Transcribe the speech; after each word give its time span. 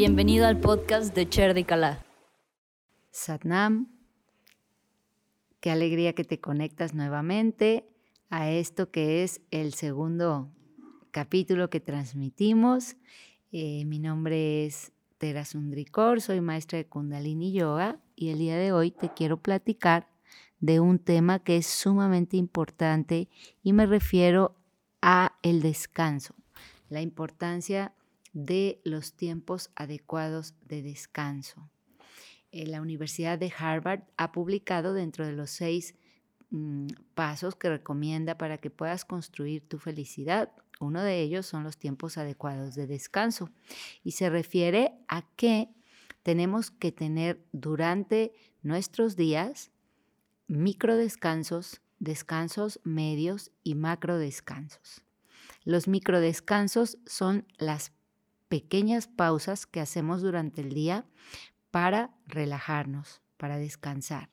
Bienvenido 0.00 0.46
al 0.46 0.58
podcast 0.58 1.14
de 1.14 1.28
Cher 1.28 1.66
Kala. 1.66 2.02
Satnam, 3.10 3.88
qué 5.60 5.70
alegría 5.70 6.14
que 6.14 6.24
te 6.24 6.40
conectas 6.40 6.94
nuevamente 6.94 7.84
a 8.30 8.50
esto 8.50 8.90
que 8.90 9.22
es 9.22 9.42
el 9.50 9.74
segundo 9.74 10.48
capítulo 11.10 11.68
que 11.68 11.80
transmitimos. 11.80 12.96
Eh, 13.52 13.84
mi 13.84 13.98
nombre 13.98 14.64
es 14.64 14.90
Tera 15.18 15.44
Sundrikor, 15.44 16.22
soy 16.22 16.40
maestra 16.40 16.78
de 16.78 16.86
Kundalini 16.86 17.52
Yoga 17.52 18.00
y 18.16 18.30
el 18.30 18.38
día 18.38 18.56
de 18.56 18.72
hoy 18.72 18.92
te 18.92 19.12
quiero 19.12 19.36
platicar 19.36 20.08
de 20.60 20.80
un 20.80 20.98
tema 20.98 21.40
que 21.40 21.58
es 21.58 21.66
sumamente 21.66 22.38
importante 22.38 23.28
y 23.62 23.74
me 23.74 23.84
refiero 23.84 24.56
a 25.02 25.36
el 25.42 25.60
descanso, 25.60 26.34
la 26.88 27.02
importancia 27.02 27.92
de 28.32 28.80
los 28.84 29.14
tiempos 29.14 29.70
adecuados 29.74 30.54
de 30.66 30.82
descanso. 30.82 31.68
Eh, 32.52 32.66
la 32.66 32.80
Universidad 32.80 33.38
de 33.38 33.52
Harvard 33.56 34.02
ha 34.16 34.32
publicado 34.32 34.92
dentro 34.92 35.26
de 35.26 35.32
los 35.32 35.50
seis 35.50 35.94
mm, 36.50 36.88
pasos 37.14 37.54
que 37.54 37.68
recomienda 37.68 38.36
para 38.38 38.58
que 38.58 38.70
puedas 38.70 39.04
construir 39.04 39.68
tu 39.68 39.78
felicidad. 39.78 40.52
Uno 40.80 41.02
de 41.02 41.20
ellos 41.20 41.46
son 41.46 41.62
los 41.62 41.76
tiempos 41.76 42.18
adecuados 42.18 42.74
de 42.74 42.86
descanso 42.86 43.50
y 44.02 44.12
se 44.12 44.30
refiere 44.30 44.94
a 45.08 45.22
que 45.36 45.68
tenemos 46.22 46.70
que 46.70 46.92
tener 46.92 47.44
durante 47.52 48.32
nuestros 48.62 49.16
días 49.16 49.70
micro 50.46 50.96
descansos, 50.96 51.80
descansos 51.98 52.80
medios 52.82 53.52
y 53.62 53.74
macro 53.74 54.18
descansos. 54.18 55.02
Los 55.64 55.86
micro 55.86 56.20
descansos 56.20 56.98
son 57.06 57.46
las 57.58 57.92
pequeñas 58.50 59.06
pausas 59.06 59.64
que 59.64 59.80
hacemos 59.80 60.22
durante 60.22 60.60
el 60.60 60.74
día 60.74 61.06
para 61.70 62.10
relajarnos, 62.26 63.22
para 63.36 63.56
descansar. 63.56 64.28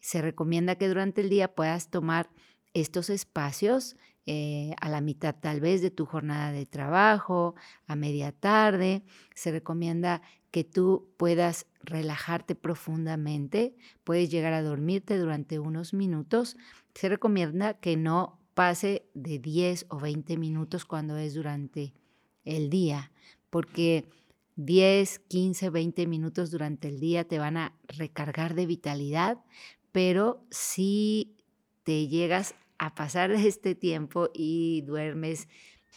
Se 0.00 0.22
recomienda 0.22 0.76
que 0.76 0.88
durante 0.88 1.20
el 1.20 1.28
día 1.28 1.54
puedas 1.54 1.90
tomar 1.90 2.30
estos 2.72 3.10
espacios 3.10 3.96
eh, 4.24 4.74
a 4.80 4.88
la 4.88 5.02
mitad 5.02 5.34
tal 5.38 5.60
vez 5.60 5.82
de 5.82 5.90
tu 5.90 6.06
jornada 6.06 6.50
de 6.50 6.64
trabajo, 6.64 7.54
a 7.86 7.94
media 7.94 8.32
tarde. 8.32 9.04
Se 9.34 9.52
recomienda 9.52 10.22
que 10.50 10.64
tú 10.64 11.12
puedas 11.18 11.66
relajarte 11.82 12.54
profundamente, 12.54 13.76
puedes 14.02 14.30
llegar 14.30 14.54
a 14.54 14.62
dormirte 14.62 15.18
durante 15.18 15.58
unos 15.58 15.92
minutos. 15.92 16.56
Se 16.94 17.10
recomienda 17.10 17.74
que 17.74 17.98
no 17.98 18.40
pase 18.54 19.10
de 19.12 19.38
10 19.38 19.86
o 19.90 20.00
20 20.00 20.38
minutos 20.38 20.86
cuando 20.86 21.18
es 21.18 21.34
durante 21.34 21.92
el 22.46 22.70
día, 22.70 23.12
porque 23.50 24.08
10, 24.56 25.18
15, 25.18 25.68
20 25.68 26.06
minutos 26.06 26.50
durante 26.50 26.88
el 26.88 26.98
día 26.98 27.24
te 27.24 27.38
van 27.38 27.58
a 27.58 27.74
recargar 27.88 28.54
de 28.54 28.64
vitalidad, 28.64 29.38
pero 29.92 30.42
si 30.50 31.36
te 31.82 32.08
llegas 32.08 32.54
a 32.78 32.94
pasar 32.94 33.30
este 33.32 33.74
tiempo 33.74 34.30
y 34.32 34.82
duermes 34.82 35.48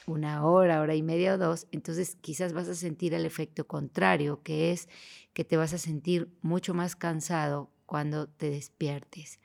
una 0.05 0.45
hora, 0.45 0.81
hora 0.81 0.95
y 0.95 1.03
media 1.03 1.36
o 1.36 1.38
dos, 1.38 1.67
entonces 1.72 2.17
quizás 2.22 2.53
vas 2.53 2.67
a 2.67 2.75
sentir 2.75 3.14
el 3.14 3.25
efecto 3.25 3.67
contrario, 3.67 4.42
que 4.44 4.72
es 4.72 4.89
que 5.33 5.45
te 5.45 5.58
vas 5.58 5.73
a 5.73 5.77
sentir 5.77 6.30
mucho 6.42 6.73
más 6.73 6.95
cansado 6.95 7.72
cuando 7.86 8.27
te 8.27 8.50
despiertes. 8.50 9.39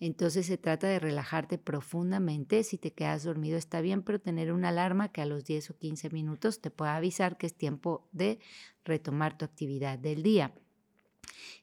Entonces 0.00 0.46
se 0.46 0.58
trata 0.58 0.86
de 0.86 0.98
relajarte 0.98 1.58
profundamente. 1.58 2.62
Si 2.64 2.78
te 2.78 2.92
quedas 2.92 3.24
dormido 3.24 3.56
está 3.56 3.80
bien, 3.80 4.02
pero 4.02 4.20
tener 4.20 4.52
una 4.52 4.68
alarma 4.68 5.10
que 5.10 5.22
a 5.22 5.26
los 5.26 5.44
10 5.44 5.70
o 5.70 5.78
15 5.78 6.10
minutos 6.10 6.60
te 6.60 6.70
pueda 6.70 6.96
avisar 6.96 7.38
que 7.38 7.46
es 7.46 7.54
tiempo 7.54 8.08
de 8.12 8.38
retomar 8.84 9.38
tu 9.38 9.44
actividad 9.44 9.98
del 9.98 10.22
día. 10.22 10.54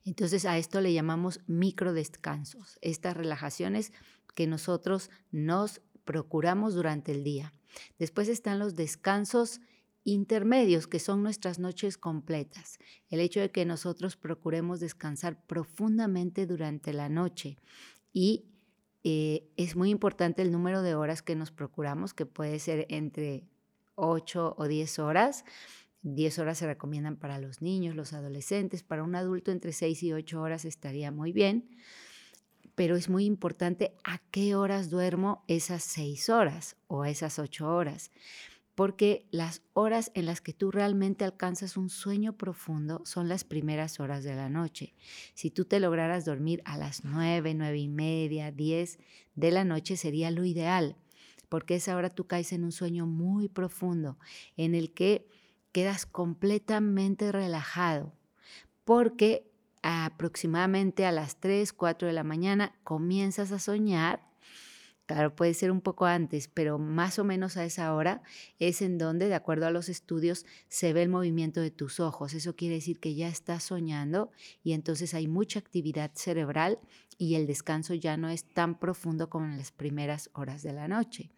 Entonces 0.06 0.46
a 0.46 0.58
esto 0.58 0.82
le 0.82 0.94
llamamos 0.94 1.42
micro 1.48 1.94
descansos, 1.94 2.78
estas 2.82 3.16
relajaciones 3.16 3.94
que 4.36 4.48
nosotros 4.48 5.10
nos 5.32 5.82
procuramos 6.04 6.74
durante 6.74 7.12
el 7.12 7.24
día. 7.24 7.54
Después 7.98 8.28
están 8.28 8.60
los 8.60 8.76
descansos 8.76 9.62
intermedios, 10.04 10.88
que 10.88 11.00
son 11.00 11.24
nuestras 11.24 11.60
noches 11.60 11.98
completas. 11.98 12.78
El 13.10 13.20
hecho 13.22 13.40
de 13.40 13.52
que 13.52 13.66
nosotros 13.66 14.18
procuremos 14.18 14.80
descansar 14.80 15.42
profundamente 15.46 16.46
durante 16.46 16.92
la 16.94 17.10
noche 17.10 17.58
y 18.14 18.46
eh, 19.04 19.50
es 19.58 19.76
muy 19.76 19.90
importante 19.90 20.42
el 20.42 20.52
número 20.52 20.82
de 20.82 20.96
horas 20.96 21.22
que 21.22 21.36
nos 21.36 21.52
procuramos, 21.52 22.14
que 22.14 22.26
puede 22.26 22.60
ser 22.60 22.86
entre 22.90 23.44
8 23.96 24.56
o 24.58 24.68
10 24.68 25.00
horas. 25.00 25.44
10 26.04 26.40
horas 26.40 26.58
se 26.58 26.68
recomiendan 26.68 27.18
para 27.18 27.40
los 27.40 27.62
niños, 27.62 27.96
los 27.96 28.14
adolescentes, 28.14 28.84
para 28.84 29.04
un 29.04 29.16
adulto 29.16 29.52
entre 29.52 29.74
6 29.74 30.04
y 30.04 30.14
8 30.14 30.42
horas 30.42 30.66
estaría 30.66 31.12
muy 31.12 31.32
bien, 31.32 31.70
pero 32.76 32.96
es 32.96 33.10
muy 33.10 33.26
importante 33.26 33.96
a 34.04 34.20
qué 34.32 34.56
horas 34.56 34.90
duermo 34.90 35.44
esas 35.48 35.84
6 35.84 36.30
horas 36.30 36.76
o 36.88 37.06
esas 37.06 37.40
8 37.40 37.68
horas 37.68 38.12
porque 38.76 39.28
las 39.32 39.62
horas 39.74 40.12
en 40.16 40.26
las 40.26 40.42
que 40.42 40.54
tú 40.54 40.72
realmente 40.72 41.26
alcanzas 41.26 41.78
un 41.78 41.90
sueño 41.90 42.34
profundo 42.34 43.02
son 43.06 43.30
las 43.30 43.44
primeras 43.44 44.00
horas 44.00 44.24
de 44.24 44.36
la 44.36 44.50
noche. 44.50 44.96
Si 45.36 45.52
tú 45.52 45.66
te 45.66 45.80
lograras 45.80 46.26
dormir 46.26 46.62
a 46.66 46.78
las 46.78 47.04
nueve, 47.04 47.54
nueve 47.54 47.78
y 47.78 47.88
media, 47.88 48.52
diez 48.52 49.00
de 49.36 49.52
la 49.52 49.64
noche 49.64 49.96
sería 49.96 50.32
lo 50.32 50.44
ideal, 50.44 50.96
porque 51.50 51.76
esa 51.76 51.96
hora 51.96 52.10
tú 52.10 52.26
caes 52.26 52.52
en 52.52 52.64
un 52.64 52.72
sueño 52.72 53.06
muy 53.06 53.48
profundo 53.48 54.18
en 54.58 54.74
el 54.74 54.92
que 54.94 55.28
quedas 55.72 56.06
completamente 56.06 57.32
relajado, 57.32 58.14
porque 58.86 59.52
aproximadamente 59.84 61.06
a 61.06 61.12
las 61.12 61.40
3, 61.40 61.74
4 61.74 62.08
de 62.08 62.14
la 62.14 62.24
mañana 62.24 62.74
comienzas 62.84 63.52
a 63.52 63.60
soñar 63.60 64.33
Claro, 65.14 65.36
puede 65.36 65.54
ser 65.54 65.70
un 65.70 65.82
poco 65.82 66.08
antes, 66.08 66.48
pero 66.48 66.80
más 66.80 67.20
o 67.20 67.24
menos 67.24 67.56
a 67.56 67.66
esa 67.66 67.94
hora 67.94 68.24
es 68.58 68.82
en 68.82 68.98
donde, 68.98 69.28
de 69.28 69.36
acuerdo 69.36 69.68
a 69.68 69.70
los 69.70 69.88
estudios, 69.88 70.44
se 70.70 70.92
ve 70.92 71.04
el 71.04 71.10
movimiento 71.10 71.62
de 71.62 71.70
tus 71.70 72.00
ojos. 72.00 72.34
Eso 72.34 72.56
quiere 72.56 72.74
decir 72.74 73.00
que 73.00 73.14
ya 73.14 73.28
estás 73.28 73.62
soñando 73.62 74.32
y 74.64 74.74
entonces 74.74 75.14
hay 75.14 75.28
mucha 75.28 75.60
actividad 75.60 76.10
cerebral 76.16 76.80
y 77.20 77.36
el 77.36 77.46
descanso 77.46 77.94
ya 77.94 78.18
no 78.18 78.28
es 78.28 78.44
tan 78.44 78.80
profundo 78.80 79.30
como 79.30 79.46
en 79.46 79.56
las 79.56 79.72
primeras 79.72 80.32
horas 80.34 80.64
de 80.64 80.74
la 80.74 80.88
noche. 80.88 81.30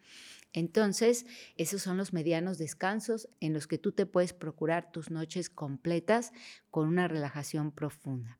Entonces, 0.54 1.26
esos 1.58 1.82
son 1.82 1.98
los 1.98 2.14
medianos 2.14 2.56
descansos 2.56 3.28
en 3.40 3.52
los 3.52 3.66
que 3.66 3.76
tú 3.76 3.92
te 3.92 4.06
puedes 4.06 4.32
procurar 4.32 4.90
tus 4.90 5.10
noches 5.10 5.50
completas 5.50 6.32
con 6.70 6.88
una 6.88 7.08
relajación 7.08 7.72
profunda. 7.72 8.38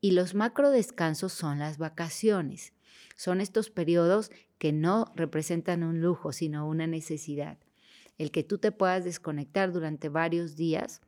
Y 0.00 0.12
los 0.12 0.34
macro 0.34 0.70
descansos 0.70 1.32
son 1.32 1.58
las 1.58 1.76
vacaciones. 1.76 2.72
Son 3.16 3.40
estos 3.40 3.70
periodos 3.70 4.30
que 4.58 4.72
no 4.72 5.12
representan 5.16 5.82
un 5.82 6.00
lujo, 6.00 6.32
sino 6.32 6.68
una 6.68 6.86
necesidad. 6.86 7.58
El 8.18 8.30
que 8.30 8.44
tú 8.44 8.58
te 8.58 8.72
puedas 8.72 9.04
desconectar 9.04 9.72
durante 9.72 10.08
varios 10.08 10.56
días, 10.56 11.00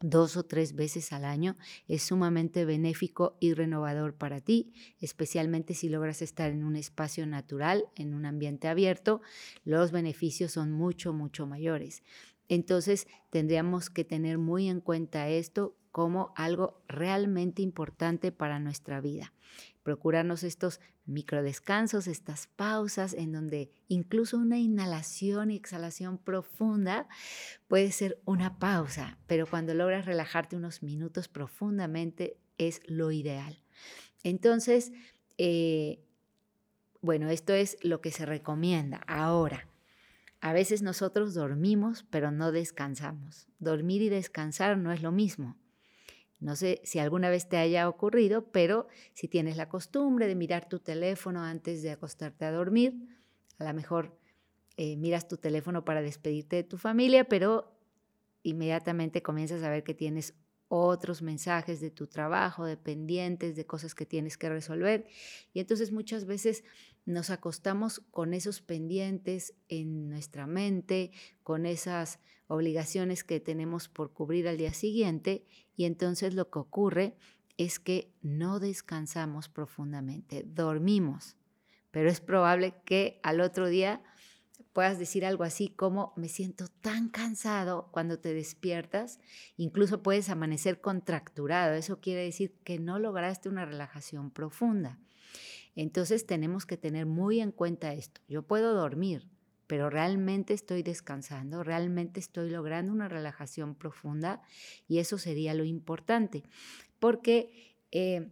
dos 0.00 0.36
o 0.36 0.44
tres 0.44 0.74
veces 0.74 1.12
al 1.12 1.24
año, 1.24 1.56
es 1.86 2.02
sumamente 2.02 2.64
benéfico 2.64 3.36
y 3.38 3.52
renovador 3.54 4.14
para 4.14 4.40
ti, 4.40 4.72
especialmente 5.00 5.74
si 5.74 5.88
logras 5.88 6.22
estar 6.22 6.50
en 6.50 6.64
un 6.64 6.76
espacio 6.76 7.26
natural, 7.26 7.84
en 7.96 8.14
un 8.14 8.26
ambiente 8.26 8.66
abierto, 8.66 9.20
los 9.64 9.92
beneficios 9.92 10.52
son 10.52 10.72
mucho, 10.72 11.12
mucho 11.12 11.46
mayores. 11.46 12.02
Entonces 12.48 13.06
tendríamos 13.30 13.90
que 13.90 14.04
tener 14.04 14.38
muy 14.38 14.68
en 14.68 14.80
cuenta 14.80 15.28
esto 15.28 15.76
como 15.92 16.32
algo 16.36 16.82
realmente 16.88 17.62
importante 17.62 18.32
para 18.32 18.58
nuestra 18.58 19.00
vida. 19.00 19.32
Procurarnos 19.90 20.44
estos 20.44 20.78
microdescansos, 21.04 22.06
estas 22.06 22.46
pausas 22.46 23.12
en 23.12 23.32
donde 23.32 23.72
incluso 23.88 24.38
una 24.38 24.56
inhalación 24.56 25.50
y 25.50 25.56
exhalación 25.56 26.16
profunda 26.16 27.08
puede 27.66 27.90
ser 27.90 28.20
una 28.24 28.60
pausa, 28.60 29.18
pero 29.26 29.48
cuando 29.48 29.74
logras 29.74 30.06
relajarte 30.06 30.54
unos 30.54 30.84
minutos 30.84 31.26
profundamente 31.26 32.36
es 32.56 32.82
lo 32.86 33.10
ideal. 33.10 33.64
Entonces, 34.22 34.92
eh, 35.38 36.04
bueno, 37.00 37.28
esto 37.28 37.52
es 37.52 37.76
lo 37.82 38.00
que 38.00 38.12
se 38.12 38.26
recomienda. 38.26 38.98
Ahora, 39.08 39.66
a 40.40 40.52
veces 40.52 40.82
nosotros 40.82 41.34
dormimos, 41.34 42.06
pero 42.10 42.30
no 42.30 42.52
descansamos. 42.52 43.48
Dormir 43.58 44.02
y 44.02 44.08
descansar 44.08 44.78
no 44.78 44.92
es 44.92 45.02
lo 45.02 45.10
mismo. 45.10 45.56
No 46.40 46.56
sé 46.56 46.80
si 46.84 46.98
alguna 46.98 47.28
vez 47.28 47.48
te 47.48 47.58
haya 47.58 47.88
ocurrido, 47.88 48.50
pero 48.50 48.88
si 49.12 49.28
tienes 49.28 49.56
la 49.56 49.68
costumbre 49.68 50.26
de 50.26 50.34
mirar 50.34 50.68
tu 50.68 50.78
teléfono 50.78 51.42
antes 51.42 51.82
de 51.82 51.90
acostarte 51.90 52.46
a 52.46 52.50
dormir, 52.50 52.94
a 53.58 53.64
lo 53.64 53.74
mejor 53.74 54.16
eh, 54.76 54.96
miras 54.96 55.28
tu 55.28 55.36
teléfono 55.36 55.84
para 55.84 56.00
despedirte 56.00 56.56
de 56.56 56.64
tu 56.64 56.78
familia, 56.78 57.24
pero 57.24 57.76
inmediatamente 58.42 59.22
comienzas 59.22 59.62
a 59.62 59.68
ver 59.68 59.84
que 59.84 59.92
tienes 59.92 60.34
otros 60.68 61.20
mensajes 61.20 61.80
de 61.80 61.90
tu 61.90 62.06
trabajo, 62.06 62.64
de 62.64 62.76
pendientes, 62.76 63.56
de 63.56 63.66
cosas 63.66 63.94
que 63.94 64.06
tienes 64.06 64.38
que 64.38 64.48
resolver. 64.48 65.06
Y 65.52 65.60
entonces 65.60 65.90
muchas 65.90 66.24
veces 66.24 66.64
nos 67.04 67.30
acostamos 67.30 68.00
con 68.10 68.34
esos 68.34 68.60
pendientes 68.60 69.54
en 69.68 70.08
nuestra 70.08 70.46
mente, 70.46 71.10
con 71.42 71.66
esas 71.66 72.20
obligaciones 72.46 73.24
que 73.24 73.40
tenemos 73.40 73.88
por 73.88 74.12
cubrir 74.12 74.48
al 74.48 74.58
día 74.58 74.74
siguiente 74.74 75.44
y 75.76 75.84
entonces 75.84 76.34
lo 76.34 76.50
que 76.50 76.58
ocurre 76.58 77.16
es 77.56 77.78
que 77.78 78.12
no 78.22 78.58
descansamos 78.58 79.48
profundamente, 79.48 80.44
dormimos, 80.46 81.36
pero 81.90 82.08
es 82.08 82.20
probable 82.20 82.74
que 82.84 83.20
al 83.22 83.40
otro 83.40 83.68
día 83.68 84.02
puedas 84.72 84.98
decir 84.98 85.24
algo 85.24 85.44
así 85.44 85.68
como 85.68 86.12
me 86.16 86.28
siento 86.28 86.68
tan 86.80 87.08
cansado 87.08 87.88
cuando 87.92 88.18
te 88.18 88.34
despiertas, 88.34 89.20
incluso 89.56 90.02
puedes 90.02 90.28
amanecer 90.30 90.80
contracturado, 90.80 91.74
eso 91.74 92.00
quiere 92.00 92.24
decir 92.24 92.54
que 92.64 92.78
no 92.78 92.98
lograste 92.98 93.48
una 93.48 93.64
relajación 93.64 94.30
profunda. 94.30 94.98
Entonces 95.80 96.26
tenemos 96.26 96.66
que 96.66 96.76
tener 96.76 97.06
muy 97.06 97.40
en 97.40 97.52
cuenta 97.52 97.94
esto. 97.94 98.20
Yo 98.28 98.42
puedo 98.42 98.74
dormir, 98.74 99.30
pero 99.66 99.88
realmente 99.88 100.52
estoy 100.52 100.82
descansando, 100.82 101.62
realmente 101.62 102.20
estoy 102.20 102.50
logrando 102.50 102.92
una 102.92 103.08
relajación 103.08 103.74
profunda 103.74 104.42
y 104.88 104.98
eso 104.98 105.16
sería 105.16 105.54
lo 105.54 105.64
importante, 105.64 106.42
porque 106.98 107.78
eh, 107.92 108.28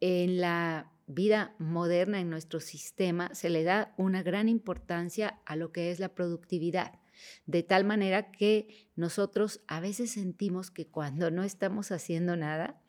en 0.00 0.42
la 0.42 0.92
vida 1.06 1.54
moderna, 1.58 2.20
en 2.20 2.28
nuestro 2.28 2.60
sistema, 2.60 3.34
se 3.34 3.48
le 3.48 3.64
da 3.64 3.94
una 3.96 4.22
gran 4.22 4.50
importancia 4.50 5.40
a 5.46 5.56
lo 5.56 5.72
que 5.72 5.90
es 5.90 6.00
la 6.00 6.10
productividad. 6.10 7.00
De 7.46 7.62
tal 7.62 7.84
manera 7.84 8.30
que 8.30 8.90
nosotros 8.94 9.62
a 9.68 9.80
veces 9.80 10.10
sentimos 10.10 10.70
que 10.70 10.86
cuando 10.86 11.30
no 11.30 11.44
estamos 11.44 11.92
haciendo 11.92 12.36
nada, 12.36 12.82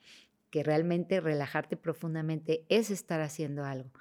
que 0.50 0.63
realmente 0.63 1.19
relajarte 1.19 1.77
profundamente 1.77 2.65
es 2.69 2.92
estar 2.92 3.21
haciendo 3.21 3.65
algo. 3.65 3.92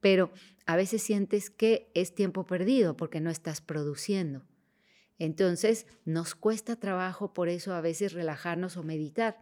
Pero 0.00 0.32
a 0.66 0.76
veces 0.76 1.02
sientes 1.02 1.50
que 1.50 1.90
es 1.94 2.14
tiempo 2.14 2.44
perdido 2.46 2.96
porque 2.96 3.20
no 3.20 3.30
estás 3.30 3.60
produciendo. 3.60 4.42
Entonces 5.18 5.86
nos 6.04 6.34
cuesta 6.34 6.76
trabajo 6.76 7.34
por 7.34 7.48
eso 7.48 7.74
a 7.74 7.80
veces 7.80 8.14
relajarnos 8.14 8.76
o 8.76 8.82
meditar. 8.82 9.36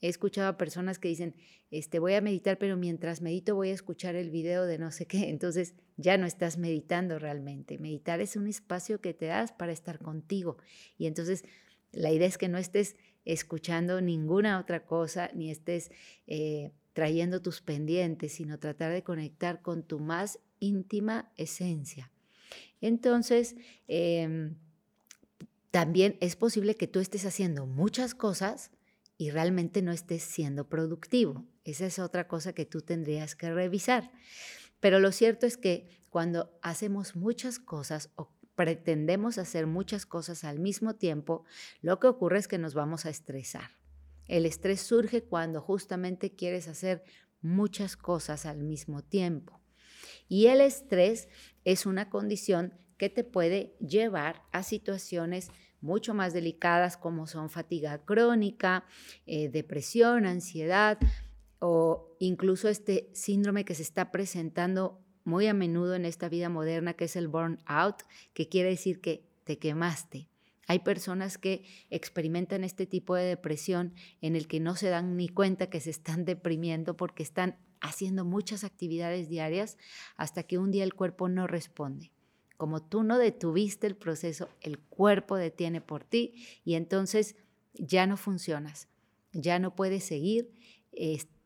He 0.00 0.08
escuchado 0.08 0.48
a 0.48 0.58
personas 0.58 0.98
que 0.98 1.06
dicen, 1.06 1.36
este, 1.70 2.00
voy 2.00 2.14
a 2.14 2.20
meditar, 2.20 2.58
pero 2.58 2.76
mientras 2.76 3.22
medito 3.22 3.54
voy 3.54 3.70
a 3.70 3.74
escuchar 3.74 4.16
el 4.16 4.30
video 4.30 4.66
de 4.66 4.78
no 4.78 4.90
sé 4.90 5.06
qué. 5.06 5.30
Entonces 5.30 5.74
ya 5.96 6.18
no 6.18 6.26
estás 6.26 6.58
meditando 6.58 7.20
realmente. 7.20 7.78
Meditar 7.78 8.20
es 8.20 8.34
un 8.34 8.48
espacio 8.48 9.00
que 9.00 9.14
te 9.14 9.26
das 9.26 9.52
para 9.52 9.70
estar 9.70 10.00
contigo. 10.00 10.56
Y 10.98 11.06
entonces 11.06 11.44
la 11.92 12.10
idea 12.10 12.26
es 12.26 12.36
que 12.36 12.48
no 12.48 12.58
estés 12.58 12.96
escuchando 13.24 14.00
ninguna 14.00 14.58
otra 14.58 14.84
cosa, 14.84 15.30
ni 15.34 15.50
estés 15.50 15.90
eh, 16.26 16.72
trayendo 16.92 17.40
tus 17.40 17.60
pendientes, 17.60 18.32
sino 18.32 18.58
tratar 18.58 18.92
de 18.92 19.02
conectar 19.02 19.62
con 19.62 19.82
tu 19.82 19.98
más 19.98 20.38
íntima 20.58 21.32
esencia. 21.36 22.10
Entonces, 22.80 23.56
em, 23.88 24.56
también 25.70 26.18
es 26.20 26.36
posible 26.36 26.74
que 26.74 26.86
tú 26.86 27.00
estés 27.00 27.24
haciendo 27.24 27.66
muchas 27.66 28.14
cosas 28.14 28.70
y 29.16 29.30
realmente 29.30 29.82
no 29.82 29.92
estés 29.92 30.22
siendo 30.22 30.68
productivo. 30.68 31.46
Esa 31.64 31.86
es 31.86 31.98
otra 31.98 32.28
cosa 32.28 32.52
que 32.52 32.66
tú 32.66 32.82
tendrías 32.82 33.36
que 33.36 33.52
revisar. 33.52 34.10
Pero 34.80 34.98
lo 34.98 35.12
cierto 35.12 35.46
es 35.46 35.56
que 35.56 35.88
cuando 36.10 36.58
hacemos 36.60 37.14
muchas 37.16 37.58
cosas 37.58 38.10
o 38.16 38.30
pretendemos 38.62 39.38
hacer 39.38 39.66
muchas 39.66 40.06
cosas 40.06 40.44
al 40.44 40.60
mismo 40.60 40.94
tiempo, 40.94 41.44
lo 41.80 41.98
que 41.98 42.06
ocurre 42.06 42.38
es 42.38 42.46
que 42.46 42.58
nos 42.58 42.74
vamos 42.74 43.06
a 43.06 43.10
estresar. 43.10 43.72
El 44.28 44.46
estrés 44.46 44.80
surge 44.80 45.24
cuando 45.24 45.60
justamente 45.60 46.36
quieres 46.36 46.68
hacer 46.68 47.02
muchas 47.40 47.96
cosas 47.96 48.46
al 48.46 48.62
mismo 48.62 49.02
tiempo. 49.02 49.60
Y 50.28 50.46
el 50.46 50.60
estrés 50.60 51.28
es 51.64 51.86
una 51.86 52.08
condición 52.08 52.78
que 52.98 53.10
te 53.10 53.24
puede 53.24 53.74
llevar 53.80 54.44
a 54.52 54.62
situaciones 54.62 55.50
mucho 55.80 56.14
más 56.14 56.32
delicadas 56.32 56.96
como 56.96 57.26
son 57.26 57.50
fatiga 57.50 58.04
crónica, 58.04 58.84
eh, 59.26 59.48
depresión, 59.48 60.24
ansiedad 60.24 60.98
o 61.58 62.16
incluso 62.20 62.68
este 62.68 63.10
síndrome 63.12 63.64
que 63.64 63.74
se 63.74 63.82
está 63.82 64.12
presentando 64.12 65.02
muy 65.24 65.46
a 65.46 65.54
menudo 65.54 65.94
en 65.94 66.04
esta 66.04 66.28
vida 66.28 66.48
moderna, 66.48 66.94
que 66.94 67.04
es 67.04 67.16
el 67.16 67.28
burnout, 67.28 68.02
que 68.34 68.48
quiere 68.48 68.70
decir 68.70 69.00
que 69.00 69.24
te 69.44 69.58
quemaste. 69.58 70.28
Hay 70.68 70.78
personas 70.78 71.38
que 71.38 71.64
experimentan 71.90 72.64
este 72.64 72.86
tipo 72.86 73.14
de 73.14 73.24
depresión 73.24 73.94
en 74.20 74.36
el 74.36 74.46
que 74.46 74.60
no 74.60 74.76
se 74.76 74.88
dan 74.88 75.16
ni 75.16 75.28
cuenta 75.28 75.68
que 75.68 75.80
se 75.80 75.90
están 75.90 76.24
deprimiendo 76.24 76.96
porque 76.96 77.22
están 77.22 77.58
haciendo 77.80 78.24
muchas 78.24 78.62
actividades 78.64 79.28
diarias 79.28 79.76
hasta 80.16 80.44
que 80.44 80.58
un 80.58 80.70
día 80.70 80.84
el 80.84 80.94
cuerpo 80.94 81.28
no 81.28 81.46
responde. 81.46 82.12
Como 82.56 82.80
tú 82.80 83.02
no 83.02 83.18
detuviste 83.18 83.88
el 83.88 83.96
proceso, 83.96 84.48
el 84.60 84.78
cuerpo 84.78 85.36
detiene 85.36 85.80
por 85.80 86.04
ti 86.04 86.46
y 86.64 86.74
entonces 86.74 87.34
ya 87.74 88.06
no 88.06 88.16
funcionas, 88.16 88.88
ya 89.32 89.58
no 89.58 89.74
puedes 89.74 90.04
seguir, 90.04 90.52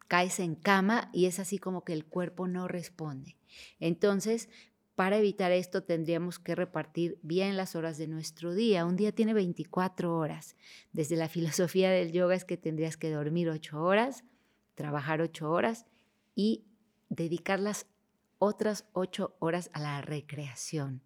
caes 0.08 0.40
en 0.40 0.54
cama 0.54 1.10
y 1.12 1.26
es 1.26 1.38
así 1.38 1.58
como 1.58 1.84
que 1.84 1.92
el 1.92 2.04
cuerpo 2.04 2.48
no 2.48 2.68
responde. 2.68 3.36
Entonces, 3.80 4.48
para 4.96 5.18
evitar 5.18 5.52
esto 5.52 5.82
tendríamos 5.82 6.38
que 6.38 6.54
repartir 6.54 7.18
bien 7.22 7.56
las 7.56 7.76
horas 7.76 7.98
de 7.98 8.08
nuestro 8.08 8.54
día. 8.54 8.86
Un 8.86 8.96
día 8.96 9.12
tiene 9.12 9.34
24 9.34 10.16
horas. 10.16 10.56
Desde 10.92 11.16
la 11.16 11.28
filosofía 11.30 11.90
del 11.90 12.12
yoga 12.12 12.34
es 12.34 12.44
que 12.44 12.56
tendrías 12.56 12.96
que 12.96 13.10
dormir 13.10 13.50
8 13.50 13.80
horas, 13.80 14.24
trabajar 14.74 15.20
8 15.20 15.50
horas 15.50 15.86
y 16.34 16.64
dedicar 17.10 17.60
las 17.60 17.86
otras 18.38 18.86
8 18.92 19.36
horas 19.38 19.70
a 19.72 19.80
la 19.80 20.00
recreación, 20.00 21.02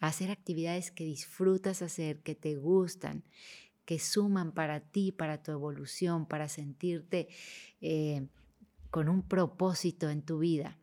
hacer 0.00 0.30
actividades 0.30 0.90
que 0.90 1.04
disfrutas 1.04 1.82
hacer, 1.82 2.22
que 2.22 2.34
te 2.34 2.56
gustan, 2.56 3.24
que 3.84 3.98
suman 3.98 4.52
para 4.52 4.80
ti, 4.80 5.12
para 5.12 5.42
tu 5.42 5.52
evolución, 5.52 6.26
para 6.26 6.48
sentirte 6.48 7.28
eh, 7.80 8.26
con 8.90 9.08
un 9.08 9.22
propósito 9.22 10.10
en 10.10 10.22
tu 10.22 10.38
vida. 10.38 10.78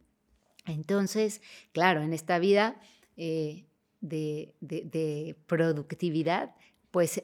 Entonces, 0.65 1.41
claro, 1.71 2.01
en 2.01 2.13
esta 2.13 2.39
vida 2.39 2.79
eh, 3.17 3.65
de, 4.01 5.35
productividad, 5.47 6.55
pues 6.91 7.23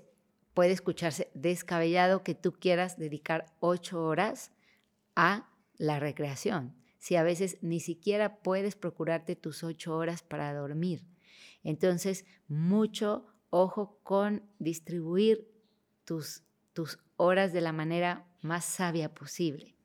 puede 0.54 0.72
escucharse 0.72 1.30
descabellado 1.34 2.24
que 2.24 2.36
tú 2.36 2.54
quieras 2.54 2.98
dedicar 2.98 3.46
ocho 3.60 4.04
horas 4.04 4.52
a 5.16 5.50
la 5.78 6.00
recreación, 6.00 6.74
si 6.98 7.16
a 7.16 7.24
veces 7.24 7.58
ni 7.62 7.80
siquiera 7.80 8.38
puedes 8.38 8.76
procurarte 8.76 9.36
tus 9.36 9.64
ocho 9.64 9.96
horas 9.96 10.24
para 10.24 10.54
dormir. 10.54 11.06
Entonces, 11.64 12.26
mucho 12.48 13.26
ojo 13.50 14.00
con 14.04 14.44
distribuir 14.60 15.55
tus, 16.06 16.44
tus 16.74 17.00
horas 17.18 17.54
de 17.54 17.62
la 17.62 17.72
manera 17.72 18.26
más 18.42 18.66
sabia 18.66 19.14
posible. 19.14 19.76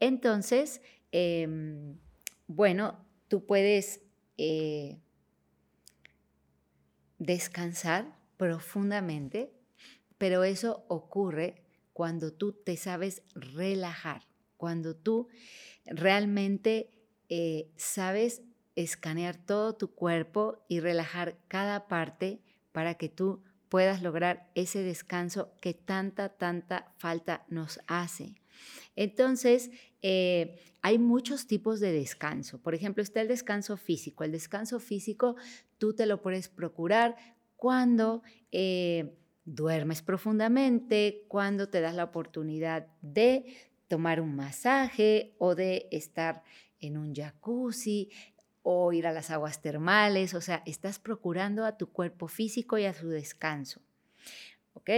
Entonces, 0.00 0.82
em, 1.12 1.98
bueno, 2.46 3.04
tú 3.28 3.46
puedes 3.46 4.00
eh, 4.36 4.98
descansar 7.18 8.18
profundamente, 8.36 9.52
pero 10.18 10.44
eso 10.44 10.84
ocurre 10.88 11.62
cuando 11.92 12.32
tú 12.32 12.52
te 12.52 12.76
sabes 12.76 13.22
relajar, 13.34 14.22
cuando 14.56 14.96
tú 14.96 15.28
realmente 15.86 16.90
eh, 17.28 17.70
sabes 17.76 18.42
escanear 18.74 19.36
todo 19.36 19.74
tu 19.74 19.94
cuerpo 19.94 20.64
y 20.68 20.80
relajar 20.80 21.36
cada 21.48 21.86
parte 21.88 22.40
para 22.72 22.94
que 22.94 23.08
tú 23.08 23.42
puedas 23.72 24.02
lograr 24.02 24.50
ese 24.54 24.82
descanso 24.82 25.54
que 25.62 25.72
tanta, 25.72 26.28
tanta 26.28 26.92
falta 26.98 27.46
nos 27.48 27.80
hace. 27.86 28.34
Entonces, 28.96 29.70
eh, 30.02 30.60
hay 30.82 30.98
muchos 30.98 31.46
tipos 31.46 31.80
de 31.80 31.90
descanso. 31.90 32.60
Por 32.60 32.74
ejemplo, 32.74 33.02
está 33.02 33.22
el 33.22 33.28
descanso 33.28 33.78
físico. 33.78 34.24
El 34.24 34.32
descanso 34.32 34.78
físico 34.78 35.36
tú 35.78 35.94
te 35.94 36.04
lo 36.04 36.20
puedes 36.20 36.50
procurar 36.50 37.16
cuando 37.56 38.22
eh, 38.50 39.16
duermes 39.46 40.02
profundamente, 40.02 41.24
cuando 41.28 41.70
te 41.70 41.80
das 41.80 41.94
la 41.94 42.04
oportunidad 42.04 42.88
de 43.00 43.56
tomar 43.88 44.20
un 44.20 44.36
masaje 44.36 45.34
o 45.38 45.54
de 45.54 45.88
estar 45.90 46.42
en 46.78 46.98
un 46.98 47.14
jacuzzi 47.14 48.10
o 48.62 48.92
ir 48.92 49.06
a 49.06 49.12
las 49.12 49.30
aguas 49.30 49.60
termales. 49.60 50.34
O 50.34 50.40
sea, 50.40 50.62
estás 50.66 50.98
procurando 50.98 51.64
a 51.64 51.76
tu 51.76 51.90
cuerpo 51.90 52.28
físico 52.28 52.78
y 52.78 52.84
a 52.84 52.94
su 52.94 53.08
descanso. 53.08 53.80
¿Ok? 54.74 54.90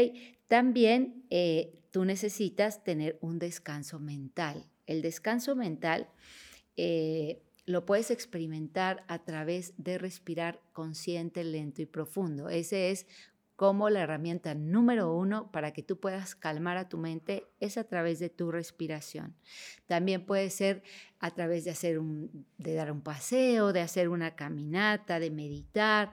También 0.48 1.24
eh, 1.30 1.74
tú 1.90 2.04
necesitas 2.04 2.84
tener 2.84 3.18
un 3.20 3.38
descanso 3.38 3.98
mental. 3.98 4.66
El 4.86 5.02
descanso 5.02 5.56
mental 5.56 6.08
eh, 6.76 7.42
lo 7.66 7.86
puedes 7.86 8.10
experimentar 8.10 9.04
a 9.08 9.24
través 9.24 9.72
de 9.78 9.98
respirar 9.98 10.60
consciente, 10.72 11.44
lento 11.44 11.82
y 11.82 11.86
profundo. 11.86 12.48
Ese 12.48 12.90
es 12.90 13.06
cómo 13.64 13.88
la 13.88 14.02
herramienta 14.02 14.54
número 14.54 15.10
uno 15.14 15.50
para 15.50 15.72
que 15.72 15.82
tú 15.82 15.98
puedas 15.98 16.34
calmar 16.34 16.76
a 16.76 16.90
tu 16.90 16.98
mente 16.98 17.46
es 17.60 17.78
a 17.78 17.84
través 17.84 18.18
de 18.18 18.28
tu 18.28 18.52
respiración. 18.52 19.34
También 19.86 20.26
puede 20.26 20.50
ser 20.50 20.82
a 21.18 21.30
través 21.30 21.64
de 21.64 21.70
hacer 21.70 21.98
un, 21.98 22.44
de 22.58 22.74
dar 22.74 22.92
un 22.92 23.00
paseo, 23.00 23.72
de 23.72 23.80
hacer 23.80 24.10
una 24.10 24.36
caminata, 24.36 25.18
de 25.18 25.30
meditar. 25.30 26.12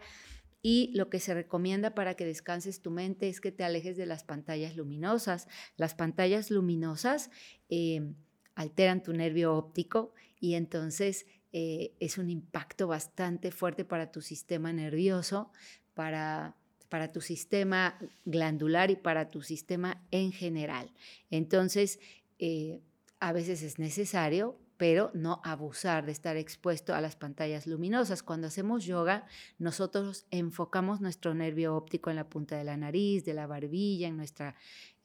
Y 0.61 0.93
lo 0.95 1.09
que 1.09 1.19
se 1.19 1.33
recomienda 1.33 1.93
para 1.93 2.13
que 2.13 2.25
descanses 2.25 2.81
tu 2.81 2.89
mente 2.89 3.27
es 3.27 3.41
que 3.41 3.51
te 3.51 3.65
alejes 3.65 3.97
de 3.97 4.05
las 4.05 4.23
pantallas 4.23 4.77
luminosas. 4.77 5.49
Las 5.75 5.93
pantallas 5.93 6.51
luminosas 6.51 7.31
eh, 7.67 8.13
alteran 8.55 9.03
tu 9.03 9.11
nervio 9.11 9.55
óptico 9.55 10.13
y 10.39 10.53
entonces 10.53 11.25
eh, 11.51 11.97
es 11.99 12.17
un 12.17 12.29
impacto 12.29 12.87
bastante 12.87 13.51
fuerte 13.51 13.83
para 13.83 14.09
tu 14.09 14.21
sistema 14.21 14.71
nervioso, 14.71 15.51
para, 15.93 16.55
para 16.91 17.07
tu 17.07 17.21
sistema 17.21 17.97
glandular 18.25 18.91
y 18.91 18.97
para 18.97 19.29
tu 19.29 19.41
sistema 19.41 20.05
en 20.11 20.33
general. 20.33 20.91
Entonces, 21.29 22.01
eh, 22.37 22.81
a 23.21 23.31
veces 23.31 23.63
es 23.63 23.79
necesario 23.79 24.59
pero 24.81 25.11
no 25.13 25.41
abusar 25.43 26.07
de 26.07 26.11
estar 26.11 26.37
expuesto 26.37 26.95
a 26.95 27.01
las 27.01 27.15
pantallas 27.15 27.67
luminosas. 27.67 28.23
Cuando 28.23 28.47
hacemos 28.47 28.83
yoga, 28.83 29.27
nosotros 29.59 30.25
enfocamos 30.31 31.01
nuestro 31.01 31.35
nervio 31.35 31.75
óptico 31.75 32.09
en 32.09 32.15
la 32.15 32.27
punta 32.27 32.57
de 32.57 32.63
la 32.63 32.77
nariz, 32.77 33.23
de 33.23 33.35
la 33.35 33.45
barbilla, 33.45 34.07
en, 34.07 34.17
nuestra, 34.17 34.55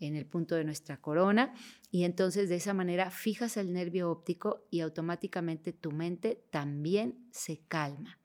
en 0.00 0.16
el 0.16 0.24
punto 0.24 0.54
de 0.54 0.64
nuestra 0.64 1.02
corona, 1.02 1.52
y 1.90 2.04
entonces 2.04 2.48
de 2.48 2.56
esa 2.56 2.72
manera 2.72 3.10
fijas 3.10 3.58
el 3.58 3.70
nervio 3.74 4.10
óptico 4.10 4.66
y 4.70 4.80
automáticamente 4.80 5.74
tu 5.74 5.92
mente 5.92 6.42
también 6.50 7.28
se 7.30 7.60
calma. 7.68 8.18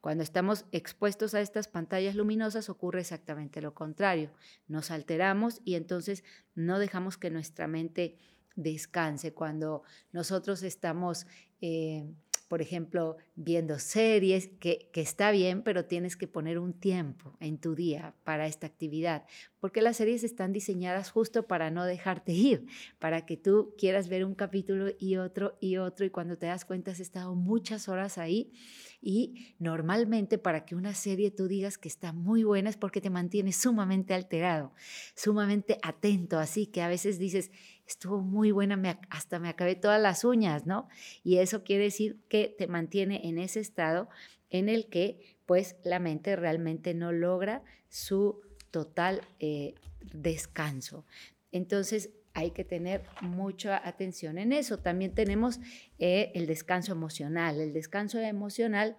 Cuando 0.00 0.22
estamos 0.22 0.64
expuestos 0.72 1.34
a 1.34 1.40
estas 1.40 1.68
pantallas 1.68 2.14
luminosas 2.14 2.68
ocurre 2.68 3.00
exactamente 3.00 3.60
lo 3.60 3.74
contrario. 3.74 4.30
Nos 4.66 4.90
alteramos 4.90 5.60
y 5.64 5.74
entonces 5.74 6.24
no 6.54 6.78
dejamos 6.78 7.16
que 7.16 7.30
nuestra 7.30 7.68
mente 7.68 8.18
descanse, 8.58 9.32
cuando 9.32 9.82
nosotros 10.12 10.62
estamos, 10.64 11.26
eh, 11.60 12.12
por 12.48 12.62
ejemplo, 12.62 13.18
viendo 13.36 13.78
series, 13.78 14.48
que, 14.58 14.90
está 14.94 15.30
bien, 15.30 15.62
pero 15.62 15.84
tienes 15.84 16.16
que 16.16 16.26
poner 16.26 16.58
un 16.58 16.72
tiempo 16.72 17.36
en 17.40 17.58
tu 17.58 17.74
día 17.74 18.14
para 18.24 18.46
esta 18.46 18.66
actividad, 18.66 19.26
porque 19.60 19.82
las 19.82 19.98
series 19.98 20.24
están 20.24 20.52
diseñadas 20.52 21.10
justo 21.10 21.46
para 21.46 21.70
no 21.70 21.84
dejarte 21.84 22.32
ir, 22.32 22.66
para 22.98 23.26
que 23.26 23.36
tú 23.36 23.74
quieras 23.78 24.08
ver 24.08 24.24
un 24.24 24.34
capítulo 24.34 24.88
y 24.98 25.16
otro 25.16 25.58
y 25.60 25.76
otro, 25.76 26.06
y 26.06 26.10
cuando 26.10 26.36
te 26.36 26.46
das 26.46 26.64
cuenta 26.64 26.90
has 26.90 27.00
estado 27.00 27.34
muchas 27.34 27.88
horas 27.88 28.18
ahí 28.18 28.52
y 29.00 29.54
normalmente 29.58 30.38
para 30.38 30.64
que 30.64 30.74
una 30.74 30.94
serie 30.94 31.30
tú 31.30 31.46
digas 31.46 31.78
que 31.78 31.88
está 31.88 32.12
muy 32.12 32.42
buena 32.42 32.70
es 32.70 32.76
porque 32.76 33.00
te 33.00 33.10
mantiene 33.10 33.52
sumamente 33.52 34.14
alterado, 34.14 34.72
sumamente 35.14 35.78
atento, 35.82 36.38
así 36.38 36.66
que 36.66 36.82
a 36.82 36.88
veces 36.88 37.18
dices, 37.18 37.50
estuvo 37.88 38.20
muy 38.20 38.52
buena, 38.52 39.00
hasta 39.08 39.38
me 39.38 39.48
acabé 39.48 39.74
todas 39.74 40.00
las 40.00 40.22
uñas, 40.22 40.66
¿no? 40.66 40.88
Y 41.24 41.38
eso 41.38 41.64
quiere 41.64 41.84
decir 41.84 42.18
que 42.28 42.54
te 42.56 42.66
mantiene 42.66 43.26
en 43.26 43.38
ese 43.38 43.60
estado 43.60 44.08
en 44.50 44.68
el 44.68 44.86
que 44.86 45.36
pues 45.46 45.76
la 45.82 45.98
mente 45.98 46.36
realmente 46.36 46.92
no 46.94 47.12
logra 47.12 47.62
su 47.88 48.42
total 48.70 49.22
eh, 49.40 49.74
descanso. 50.12 51.06
Entonces, 51.50 52.10
hay 52.34 52.50
que 52.50 52.62
tener 52.62 53.02
mucha 53.22 53.80
atención 53.88 54.38
en 54.38 54.52
eso. 54.52 54.78
También 54.78 55.14
tenemos 55.14 55.58
eh, 55.98 56.30
el 56.34 56.46
descanso 56.46 56.92
emocional. 56.92 57.58
El 57.58 57.72
descanso 57.72 58.18
emocional 58.20 58.96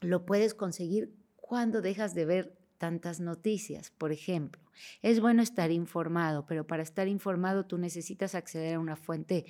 lo 0.00 0.24
puedes 0.24 0.54
conseguir 0.54 1.12
cuando 1.36 1.82
dejas 1.82 2.14
de 2.14 2.24
ver 2.24 2.56
tantas 2.82 3.20
noticias, 3.20 3.92
por 3.92 4.10
ejemplo. 4.10 4.60
Es 5.02 5.20
bueno 5.20 5.40
estar 5.40 5.70
informado, 5.70 6.46
pero 6.46 6.66
para 6.66 6.82
estar 6.82 7.06
informado 7.06 7.64
tú 7.64 7.78
necesitas 7.78 8.34
acceder 8.34 8.74
a 8.74 8.80
una 8.80 8.96
fuente 8.96 9.46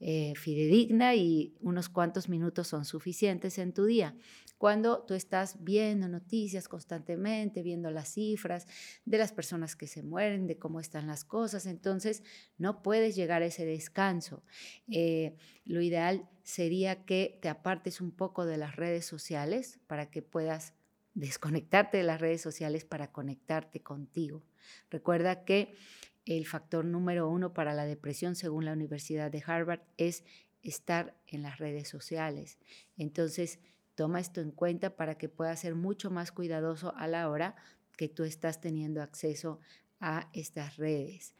eh, 0.00 0.34
fidedigna 0.36 1.14
y 1.14 1.56
unos 1.62 1.88
cuantos 1.88 2.28
minutos 2.28 2.68
son 2.68 2.84
suficientes 2.84 3.56
en 3.56 3.72
tu 3.72 3.86
día. 3.86 4.14
Cuando 4.58 5.02
tú 5.02 5.14
estás 5.14 5.64
viendo 5.64 6.08
noticias 6.08 6.68
constantemente, 6.68 7.62
viendo 7.62 7.90
las 7.90 8.12
cifras 8.12 8.66
de 9.06 9.16
las 9.16 9.32
personas 9.32 9.76
que 9.76 9.86
se 9.86 10.02
mueren, 10.02 10.46
de 10.46 10.58
cómo 10.58 10.78
están 10.78 11.06
las 11.06 11.24
cosas, 11.24 11.64
entonces 11.64 12.22
no 12.58 12.82
puedes 12.82 13.16
llegar 13.16 13.40
a 13.40 13.46
ese 13.46 13.64
descanso. 13.64 14.42
Eh, 14.88 15.36
lo 15.64 15.80
ideal 15.80 16.28
sería 16.42 17.06
que 17.06 17.38
te 17.40 17.48
apartes 17.48 18.02
un 18.02 18.10
poco 18.10 18.44
de 18.44 18.58
las 18.58 18.76
redes 18.76 19.06
sociales 19.06 19.80
para 19.86 20.10
que 20.10 20.20
puedas 20.20 20.74
desconectarte 21.14 21.96
de 21.98 22.02
las 22.02 22.20
redes 22.20 22.40
sociales 22.40 22.84
para 22.84 23.12
conectarte 23.12 23.80
contigo. 23.80 24.42
Recuerda 24.90 25.44
que 25.44 25.74
el 26.26 26.46
factor 26.46 26.84
número 26.84 27.28
uno 27.28 27.52
para 27.52 27.74
la 27.74 27.84
depresión, 27.84 28.34
según 28.34 28.64
la 28.64 28.72
Universidad 28.72 29.30
de 29.30 29.42
Harvard, 29.46 29.80
es 29.96 30.24
estar 30.62 31.14
en 31.26 31.42
las 31.42 31.58
redes 31.58 31.88
sociales. 31.88 32.58
Entonces, 32.96 33.58
toma 33.94 34.20
esto 34.20 34.40
en 34.40 34.50
cuenta 34.50 34.96
para 34.96 35.16
que 35.16 35.28
puedas 35.28 35.60
ser 35.60 35.74
mucho 35.74 36.10
más 36.10 36.32
cuidadoso 36.32 36.94
a 36.96 37.06
la 37.06 37.28
hora 37.28 37.54
que 37.96 38.08
tú 38.08 38.24
estás 38.24 38.60
teniendo 38.60 39.02
acceso 39.02 39.60
a 40.00 40.30
estas 40.32 40.76
redes. 40.76 41.34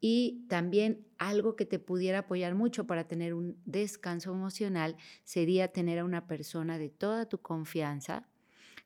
Y 0.00 0.46
también 0.48 1.06
algo 1.18 1.54
que 1.54 1.64
te 1.64 1.78
pudiera 1.78 2.20
apoyar 2.20 2.56
mucho 2.56 2.88
para 2.88 3.06
tener 3.06 3.34
un 3.34 3.60
descanso 3.64 4.32
emocional 4.32 4.96
sería 5.22 5.68
tener 5.68 6.00
a 6.00 6.04
una 6.04 6.26
persona 6.26 6.76
de 6.76 6.88
toda 6.88 7.28
tu 7.28 7.40
confianza 7.40 8.26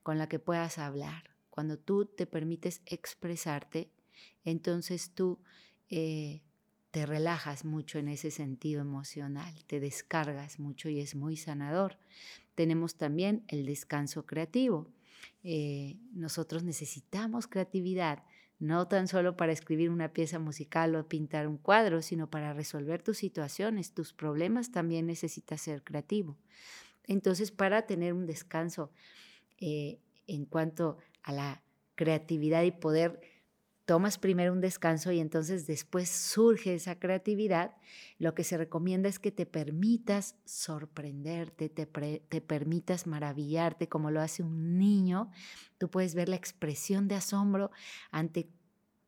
con 0.06 0.18
la 0.18 0.28
que 0.28 0.38
puedas 0.38 0.78
hablar. 0.78 1.34
Cuando 1.50 1.80
tú 1.80 2.04
te 2.04 2.26
permites 2.26 2.80
expresarte, 2.86 3.90
entonces 4.44 5.10
tú 5.10 5.40
eh, 5.90 6.42
te 6.92 7.06
relajas 7.06 7.64
mucho 7.64 7.98
en 7.98 8.06
ese 8.06 8.30
sentido 8.30 8.82
emocional, 8.82 9.52
te 9.66 9.80
descargas 9.80 10.60
mucho 10.60 10.88
y 10.88 11.00
es 11.00 11.16
muy 11.16 11.36
sanador. 11.36 11.98
Tenemos 12.54 12.94
también 12.94 13.42
el 13.48 13.66
descanso 13.66 14.26
creativo. 14.26 14.86
Eh, 15.42 15.96
nosotros 16.12 16.62
necesitamos 16.62 17.48
creatividad, 17.48 18.22
no 18.60 18.86
tan 18.86 19.08
solo 19.08 19.36
para 19.36 19.50
escribir 19.50 19.90
una 19.90 20.12
pieza 20.12 20.38
musical 20.38 20.94
o 20.94 21.08
pintar 21.08 21.48
un 21.48 21.56
cuadro, 21.56 22.00
sino 22.00 22.30
para 22.30 22.52
resolver 22.52 23.02
tus 23.02 23.18
situaciones, 23.18 23.90
tus 23.90 24.12
problemas, 24.12 24.70
también 24.70 25.04
necesitas 25.06 25.62
ser 25.62 25.82
creativo. 25.82 26.36
Entonces, 27.08 27.50
para 27.50 27.86
tener 27.86 28.12
un 28.12 28.26
descanso 28.26 28.92
eh, 29.58 30.00
en 30.26 30.44
cuanto 30.44 30.98
a 31.22 31.32
la 31.32 31.62
creatividad 31.94 32.62
y 32.62 32.72
poder, 32.72 33.20
tomas 33.86 34.18
primero 34.18 34.52
un 34.52 34.60
descanso 34.60 35.12
y 35.12 35.20
entonces 35.20 35.66
después 35.66 36.08
surge 36.08 36.74
esa 36.74 36.98
creatividad, 36.98 37.76
lo 38.18 38.34
que 38.34 38.42
se 38.42 38.58
recomienda 38.58 39.08
es 39.08 39.18
que 39.18 39.30
te 39.30 39.46
permitas 39.46 40.34
sorprenderte, 40.44 41.68
te, 41.68 41.86
te 41.86 42.40
permitas 42.40 43.06
maravillarte 43.06 43.88
como 43.88 44.10
lo 44.10 44.20
hace 44.20 44.42
un 44.42 44.76
niño. 44.76 45.30
Tú 45.78 45.88
puedes 45.88 46.16
ver 46.16 46.28
la 46.28 46.36
expresión 46.36 47.06
de 47.06 47.14
asombro 47.14 47.70
ante 48.10 48.48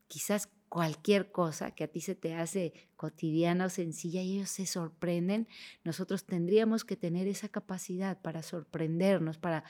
quizás 0.07 0.49
cualquier 0.69 1.33
cosa 1.33 1.71
que 1.73 1.85
a 1.85 1.89
ti 1.89 2.01
se 2.01 2.15
te 2.15 2.35
hace 2.35 2.73
cotidiana 2.97 3.67
o 3.67 3.69
sencilla 3.71 4.23
y 4.23 4.37
ellos 4.37 4.51
se 4.51 4.67
sorprenden, 4.67 5.49
nosotros 5.83 6.25
tendríamos 6.25 6.85
que 6.85 6.97
tener 6.97 7.27
esa 7.27 7.49
capacidad 7.49 8.21
para 8.21 8.43
sorprendernos, 8.43 9.39
para 9.39 9.65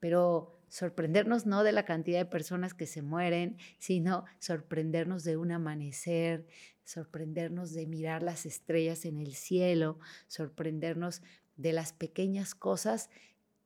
pero 0.00 0.58
sorprendernos 0.68 1.46
no 1.46 1.64
de 1.64 1.72
la 1.72 1.84
cantidad 1.84 2.18
de 2.18 2.26
personas 2.26 2.74
que 2.74 2.86
se 2.86 3.02
mueren, 3.02 3.56
sino 3.78 4.24
sorprendernos 4.38 5.24
de 5.24 5.36
un 5.36 5.52
amanecer, 5.52 6.46
sorprendernos 6.84 7.72
de 7.72 7.86
mirar 7.86 8.22
las 8.22 8.46
estrellas 8.46 9.04
en 9.04 9.18
el 9.18 9.34
cielo, 9.34 9.98
sorprendernos 10.26 11.22
de 11.56 11.72
las 11.72 11.92
pequeñas 11.92 12.54
cosas 12.54 13.10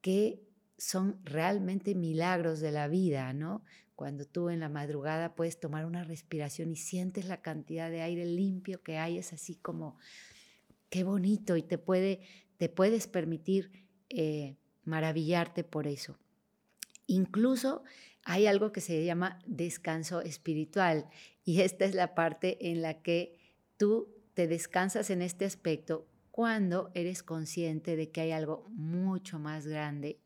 que 0.01 0.43
son 0.79 1.21
realmente 1.25 1.95
milagros 1.95 2.61
de 2.61 2.73
la 2.73 2.89
vida, 2.89 3.33
¿no? 3.33 3.63
Cuando 3.95 4.25
tú 4.25 4.49
en 4.49 4.59
la 4.59 4.69
madrugada 4.69 5.35
puedes 5.37 5.61
tomar 5.61 5.87
una 5.87 6.03
respiración 6.03 6.73
y 6.73 6.77
sientes 6.77 7.27
la 7.27 7.43
cantidad 7.43 7.91
de 7.91 8.03
aire 8.03 8.25
limpio 8.25 8.83
que 8.83 8.99
hay, 8.99 9.19
es 9.19 9.33
así 9.33 9.55
como, 9.55 9.97
qué 10.91 11.05
bonito 11.05 11.57
y 11.57 11.63
te, 11.63 11.79
puede, 11.79 12.21
te 12.57 12.69
puedes 12.69 13.07
permitir 13.07 13.71
eh, 14.09 14.57
maravillarte 14.85 15.65
por 15.65 15.87
eso. 15.87 16.19
Incluso 17.07 17.83
hay 18.25 18.47
algo 18.47 18.73
que 18.73 18.81
se 18.81 19.05
llama 19.05 19.39
descanso 19.47 20.21
espiritual 20.21 21.09
y 21.45 21.63
esta 21.63 21.85
es 21.85 21.95
la 21.95 22.15
parte 22.15 22.71
en 22.71 22.83
la 22.83 23.03
que 23.03 23.39
tú 23.77 24.09
te 24.35 24.47
descansas 24.47 25.11
en 25.11 25.23
este 25.23 25.45
aspecto 25.45 26.07
cuando 26.31 26.91
eres 26.95 27.23
consciente 27.23 27.97
de 27.97 28.11
que 28.11 28.23
hay 28.23 28.33
algo 28.33 28.67
mucho 28.71 29.39
más 29.39 29.67
grande, 29.67 30.19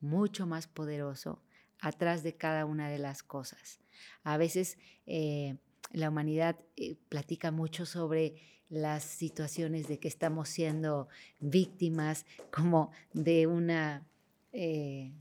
mucho 0.00 0.46
más 0.46 0.66
poderoso 0.66 1.42
atrás 1.80 2.22
de 2.22 2.36
cada 2.36 2.66
una 2.66 2.88
de 2.88 2.98
las 2.98 3.22
cosas. 3.22 3.80
A 4.22 4.36
veces 4.36 4.78
eh, 5.06 5.56
la 5.92 6.08
humanidad 6.08 6.56
eh, 6.76 6.96
platica 7.08 7.50
mucho 7.50 7.86
sobre 7.86 8.34
las 8.68 9.02
situaciones 9.02 9.88
de 9.88 9.98
que 9.98 10.08
estamos 10.08 10.48
siendo 10.48 11.08
víctimas 11.40 12.26
como 12.50 12.90
de 13.12 13.46
una... 13.46 14.06
Eh, 14.52 15.12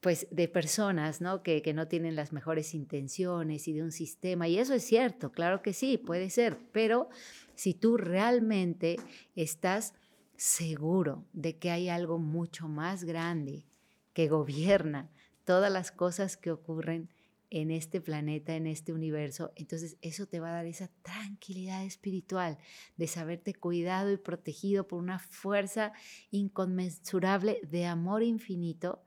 pues 0.00 0.28
de 0.30 0.46
personas, 0.46 1.20
¿no? 1.20 1.42
Que, 1.42 1.62
que 1.62 1.74
no 1.74 1.88
tienen 1.88 2.14
las 2.14 2.32
mejores 2.32 2.74
intenciones 2.74 3.66
y 3.66 3.72
de 3.72 3.82
un 3.82 3.90
sistema. 3.90 4.46
Y 4.46 4.58
eso 4.58 4.72
es 4.72 4.84
cierto, 4.84 5.32
claro 5.32 5.62
que 5.62 5.72
sí, 5.72 5.98
puede 5.98 6.30
ser. 6.30 6.58
Pero 6.70 7.08
si 7.56 7.74
tú 7.74 7.96
realmente 7.96 8.96
estás 9.34 9.94
seguro 10.36 11.24
de 11.32 11.56
que 11.56 11.70
hay 11.70 11.88
algo 11.88 12.18
mucho 12.18 12.68
más 12.68 13.02
grande 13.02 13.64
que 14.12 14.28
gobierna 14.28 15.10
todas 15.44 15.72
las 15.72 15.90
cosas 15.90 16.36
que 16.36 16.50
ocurren 16.50 17.08
en 17.50 17.70
este 17.70 18.00
planeta, 18.00 18.56
en 18.56 18.66
este 18.66 18.92
universo, 18.92 19.52
entonces 19.54 19.96
eso 20.02 20.26
te 20.26 20.40
va 20.40 20.50
a 20.50 20.54
dar 20.54 20.66
esa 20.66 20.90
tranquilidad 21.02 21.84
espiritual 21.84 22.58
de 22.96 23.06
saberte 23.06 23.54
cuidado 23.54 24.12
y 24.12 24.16
protegido 24.16 24.86
por 24.86 24.98
una 24.98 25.18
fuerza 25.18 25.92
inconmensurable 26.30 27.60
de 27.62 27.86
amor 27.86 28.22
infinito 28.22 29.02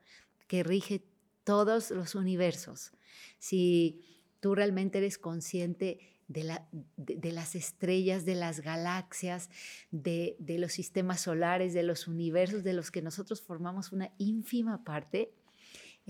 que 0.48 0.63
rige 0.63 1.03
todos 1.43 1.91
los 1.91 2.15
universos. 2.15 2.91
Si 3.39 4.01
tú 4.39 4.55
realmente 4.55 5.00
eres 5.00 5.17
consciente 5.17 6.00
de, 6.27 6.43
las 7.31 7.55
estrellas, 7.55 8.24
de 8.24 8.36
las 8.36 8.62
galaxias, 8.62 9.50
de, 9.89 10.36
de 10.39 10.60
los 10.60 10.72
sistemas 10.72 11.22
solares, 11.22 11.74
de 11.74 11.84
los 11.84 12.08
universos 12.08 12.63
de 12.63 12.74
los 12.74 12.91
que 12.91 13.01
nosotros 13.01 13.41
formamos 13.41 13.91
una 13.91 14.12
ínfima 14.17 14.84
parte, 14.84 15.34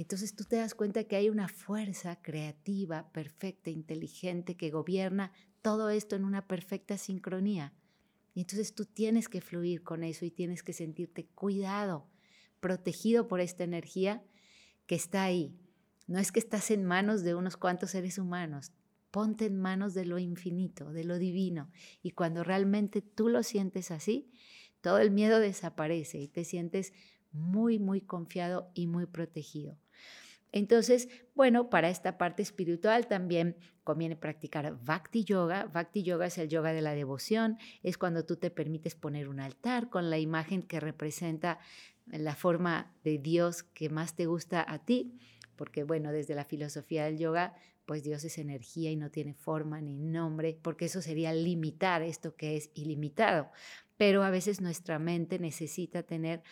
entonces 0.02 0.34
tú 0.34 0.46
te 0.46 0.56
das 0.56 0.76
cuenta 0.76 1.04
que 1.04 1.18
hay 1.18 1.30
una 1.30 1.50
fuerza 1.50 2.22
creativa, 2.22 3.12
perfecta, 3.12 3.70
inteligente, 3.70 4.56
que 4.56 4.70
gobierna 4.70 5.34
todo 5.62 5.90
esto 5.90 6.16
en 6.16 6.24
una 6.24 6.48
perfecta 6.48 6.98
sincronía. 6.98 7.74
Y 8.34 8.40
entonces 8.40 8.74
tú 8.74 8.86
tienes 8.86 9.28
que 9.28 9.42
fluir 9.42 9.84
con 9.84 10.06
eso 10.06 10.24
y 10.24 10.32
tienes 10.32 10.64
que 10.64 10.72
sentirte 10.72 11.26
cuidado, 11.26 12.08
protegido 12.62 13.28
por 13.28 13.42
esta 13.42 13.66
energía 13.66 14.24
que 14.86 14.96
está 14.96 15.24
ahí. 15.24 15.60
No 16.08 16.18
es 16.18 16.32
que 16.32 16.40
estás 16.40 16.72
en 16.72 16.86
manos 16.86 17.22
de 17.24 17.36
unos 17.36 17.58
cuantos 17.58 17.92
seres 17.92 18.20
humanos, 18.20 18.72
ponte 19.12 19.48
en 19.48 19.60
manos 19.60 19.94
de 19.94 20.06
lo 20.06 20.18
infinito, 20.18 20.94
de 20.94 21.04
lo 21.04 21.20
divino. 21.20 21.70
Y 22.02 22.12
cuando 22.12 22.46
realmente 22.46 23.02
tú 23.02 23.28
lo 23.28 23.44
sientes 23.44 23.92
así, 23.92 24.32
todo 24.80 25.00
el 25.00 25.12
miedo 25.12 25.42
desaparece 25.42 26.20
y 26.22 26.30
te 26.30 26.46
sientes 26.46 26.94
muy, 27.34 27.80
muy 27.80 28.00
confiado 28.00 28.72
y 28.74 28.88
muy 28.88 29.06
protegido. 29.06 29.78
Entonces, 30.52 31.10
bueno, 31.36 31.70
para 31.70 31.90
esta 31.90 32.18
parte 32.18 32.42
espiritual 32.42 33.08
también 33.08 33.56
conviene 33.84 34.16
practicar 34.16 34.78
Bhakti 34.84 35.24
Yoga. 35.24 35.66
Bhakti 35.66 36.04
Yoga 36.04 36.28
es 36.28 36.38
el 36.38 36.50
yoga 36.50 36.74
de 36.74 36.82
la 36.82 36.94
devoción, 36.94 37.58
es 37.84 37.98
cuando 37.98 38.26
tú 38.26 38.36
te 38.36 38.50
permites 38.50 38.96
poner 38.96 39.30
un 39.30 39.40
altar 39.40 39.90
con 39.90 40.10
la 40.10 40.18
imagen 40.18 40.64
que 40.64 40.80
representa 40.80 41.60
la 42.08 42.36
forma 42.36 42.96
de 43.04 43.20
Dios 43.20 43.64
que 43.64 43.90
más 43.90 44.16
te 44.16 44.26
gusta 44.26 44.66
a 44.68 44.80
ti, 44.80 45.18
porque 45.56 45.84
bueno, 45.84 46.12
desde 46.12 46.36
la 46.36 46.46
filosofía 46.46 47.06
del 47.06 47.18
yoga, 47.18 47.56
pues 47.86 48.04
Dios 48.04 48.24
es 48.24 48.38
energía 48.38 48.92
y 48.92 48.96
no 48.96 49.10
tiene 49.10 49.34
forma 49.34 49.82
ni 49.82 49.98
nombre, 49.98 50.60
porque 50.62 50.86
eso 50.86 51.02
sería 51.02 51.34
limitar 51.34 52.02
esto 52.02 52.36
que 52.36 52.56
es 52.56 52.70
ilimitado. 52.76 53.50
Pero 53.98 54.24
a 54.24 54.30
veces 54.30 54.62
nuestra 54.62 55.00
mente 55.00 55.40
necesita 55.40 56.04
tener 56.04 56.44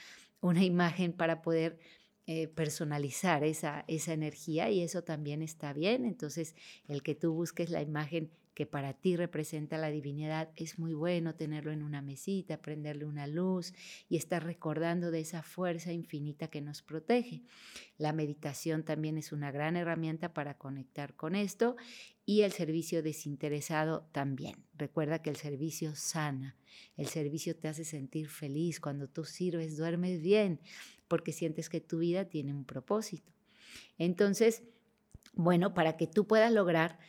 una 0.41 0.63
imagen 0.63 1.13
para 1.13 1.41
poder 1.41 1.79
eh, 2.27 2.49
personalizar 2.49 3.43
esa, 3.45 3.85
esa 3.87 4.11
energía 4.11 4.69
y 4.69 4.81
eso 4.81 5.03
también 5.03 5.41
está 5.41 5.71
bien. 5.71 6.05
Entonces, 6.05 6.55
el 6.87 7.01
que 7.01 7.15
tú 7.15 7.33
busques 7.33 7.69
la 7.69 7.81
imagen 7.81 8.29
que 8.57 8.65
para 8.65 8.93
ti 8.93 9.15
representa 9.15 9.77
la 9.77 9.91
divinidad, 9.91 10.49
es 10.55 10.79
muy 10.79 10.93
bueno 10.93 11.35
tenerlo 11.35 11.71
en 11.71 11.83
una 11.83 12.01
mesita, 12.01 12.59
prenderle 12.59 13.05
una 13.05 13.27
luz 13.27 13.71
y 14.09 14.17
estar 14.17 14.43
recordando 14.43 15.11
de 15.11 15.19
esa 15.19 15.43
fuerza 15.43 15.93
infinita 15.93 16.47
que 16.47 16.59
nos 16.59 16.81
protege. 16.81 17.43
La 17.99 18.13
meditación 18.13 18.83
también 18.83 19.19
es 19.19 19.31
una 19.31 19.51
gran 19.51 19.77
herramienta 19.77 20.33
para 20.33 20.57
conectar 20.57 21.15
con 21.15 21.35
esto 21.35 21.75
y 22.29 22.41
el 22.41 22.51
servicio 22.51 23.01
desinteresado 23.01 24.09
también. 24.11 24.65
Recuerda 24.75 25.21
que 25.21 25.29
el 25.29 25.37
servicio 25.37 25.95
sana, 25.95 26.57
el 26.97 27.07
servicio 27.07 27.55
te 27.55 27.69
hace 27.69 27.85
sentir 27.85 28.27
feliz. 28.27 28.81
Cuando 28.81 29.07
tú 29.07 29.23
sirves, 29.23 29.77
duermes 29.77 30.21
bien 30.21 30.59
porque 31.07 31.31
sientes 31.31 31.69
que 31.69 31.79
tu 31.79 31.99
vida 31.99 32.25
tiene 32.25 32.53
un 32.53 32.65
propósito. 32.65 33.31
Entonces, 33.97 34.63
bueno, 35.35 35.73
para 35.73 35.95
que 35.95 36.05
tú 36.05 36.27
puedas 36.27 36.51
lograr 36.51 36.99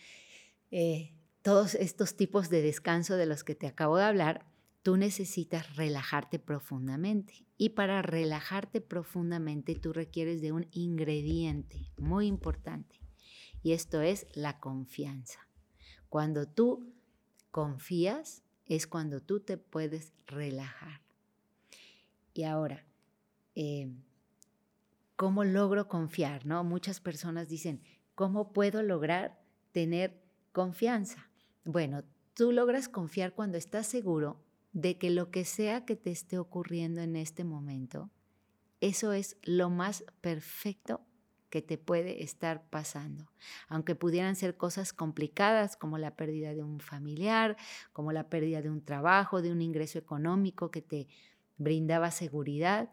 eh, 0.70 1.16
todos 1.42 1.74
estos 1.74 2.16
tipos 2.16 2.48
de 2.48 2.62
descanso 2.62 3.16
de 3.16 3.26
los 3.26 3.42
que 3.42 3.57
te 3.57 3.66
acabo 3.66 3.96
de 3.96 4.04
hablar, 4.04 4.46
tú 4.85 4.96
necesitas 4.96 5.74
relajarte 5.74 6.38
profundamente. 6.38 7.44
Y 7.57 7.70
para 7.70 8.02
relajarte 8.02 8.81
profundamente 8.81 9.74
tú 9.74 9.92
requieres 9.92 10.40
de 10.42 10.52
un 10.52 10.68
ingrediente 10.70 11.90
muy 11.96 12.28
importante. 12.28 13.00
Y 13.62 13.73
esto 13.73 14.01
es 14.01 14.27
la 14.35 14.61
confianza. 14.61 15.49
Cuando 16.09 16.47
tú 16.47 16.92
confías 17.51 18.42
es 18.66 18.87
cuando 18.87 19.21
tú 19.21 19.40
te 19.40 19.57
puedes 19.57 20.12
relajar. 20.27 21.01
Y 22.35 22.44
ahora, 22.44 22.87
eh, 23.55 23.90
¿cómo 25.16 25.44
logro 25.44 25.88
confiar? 25.88 26.47
¿no? 26.47 26.62
Muchas 26.64 27.01
personas 27.01 27.49
dicen, 27.49 27.83
¿cómo 28.14 28.53
puedo 28.53 28.83
lograr 28.83 29.40
tener 29.73 30.23
confianza? 30.53 31.31
Bueno, 31.64 32.05
tú 32.35 32.53
logras 32.53 32.88
confiar 32.88 33.35
cuando 33.35 33.59
estás 33.59 33.87
seguro 33.87 34.40
de 34.73 34.99
que 34.99 35.11
lo 35.11 35.31
que 35.31 35.44
sea 35.44 35.85
que 35.85 35.97
te 35.97 36.11
esté 36.11 36.38
ocurriendo 36.38 37.01
en 37.01 37.16
este 37.16 37.42
momento, 37.42 38.11
eso 38.81 39.12
es 39.12 39.37
lo 39.42 39.71
más 39.71 40.05
perfecto 40.21 41.08
que 41.50 41.62
te 41.62 41.78
puede 41.78 42.22
estar 42.22 42.68
pasando. 42.68 43.30
Aunque 43.68 43.94
pudieran 43.94 44.37
ser 44.37 44.56
cosas 44.56 44.92
complicadas 44.92 45.76
como 45.76 45.98
la 45.98 46.14
pérdida 46.16 46.54
de 46.54 46.62
un 46.62 46.80
familiar, 46.80 47.56
como 47.92 48.12
la 48.12 48.28
pérdida 48.28 48.62
de 48.62 48.70
un 48.70 48.84
trabajo, 48.84 49.42
de 49.42 49.52
un 49.52 49.62
ingreso 49.62 49.98
económico 49.98 50.70
que 50.70 50.82
te 50.82 51.08
brindaba 51.56 52.11
seguridad, 52.11 52.90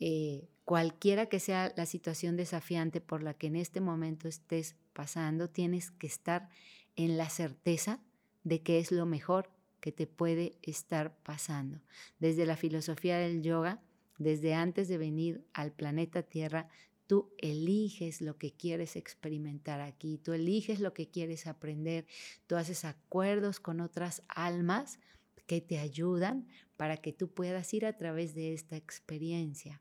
eh, 0.00 0.48
cualquiera 0.64 1.26
que 1.26 1.40
sea 1.40 1.72
la 1.76 1.86
situación 1.86 2.36
desafiante 2.36 3.00
por 3.00 3.22
la 3.22 3.34
que 3.34 3.46
en 3.46 3.56
este 3.56 3.80
momento 3.80 4.28
estés 4.28 4.76
pasando, 4.92 5.48
tienes 5.48 5.90
que 5.92 6.06
estar 6.06 6.48
en 6.96 7.16
la 7.16 7.28
certeza 7.28 8.00
de 8.42 8.62
que 8.62 8.78
es 8.78 8.90
lo 8.90 9.06
mejor 9.06 9.50
que 9.80 9.92
te 9.92 10.06
puede 10.06 10.58
estar 10.62 11.16
pasando. 11.18 11.80
Desde 12.18 12.46
la 12.46 12.56
filosofía 12.56 13.18
del 13.18 13.42
yoga, 13.42 13.80
desde 14.18 14.54
antes 14.54 14.88
de 14.88 14.98
venir 14.98 15.44
al 15.52 15.72
planeta 15.72 16.22
Tierra, 16.22 16.68
tú 17.06 17.32
eliges 17.38 18.20
lo 18.20 18.36
que 18.38 18.52
quieres 18.52 18.96
experimentar 18.96 19.80
aquí, 19.80 20.18
tú 20.18 20.32
eliges 20.32 20.80
lo 20.80 20.92
que 20.92 21.08
quieres 21.08 21.46
aprender, 21.46 22.06
tú 22.46 22.56
haces 22.56 22.84
acuerdos 22.84 23.60
con 23.60 23.80
otras 23.80 24.22
almas 24.28 24.98
que 25.46 25.60
te 25.60 25.78
ayudan 25.78 26.48
para 26.76 26.96
que 26.96 27.12
tú 27.12 27.28
puedas 27.32 27.72
ir 27.72 27.86
a 27.86 27.96
través 27.96 28.34
de 28.34 28.52
esta 28.52 28.76
experiencia. 28.76 29.80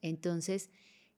Entonces, 0.00 0.70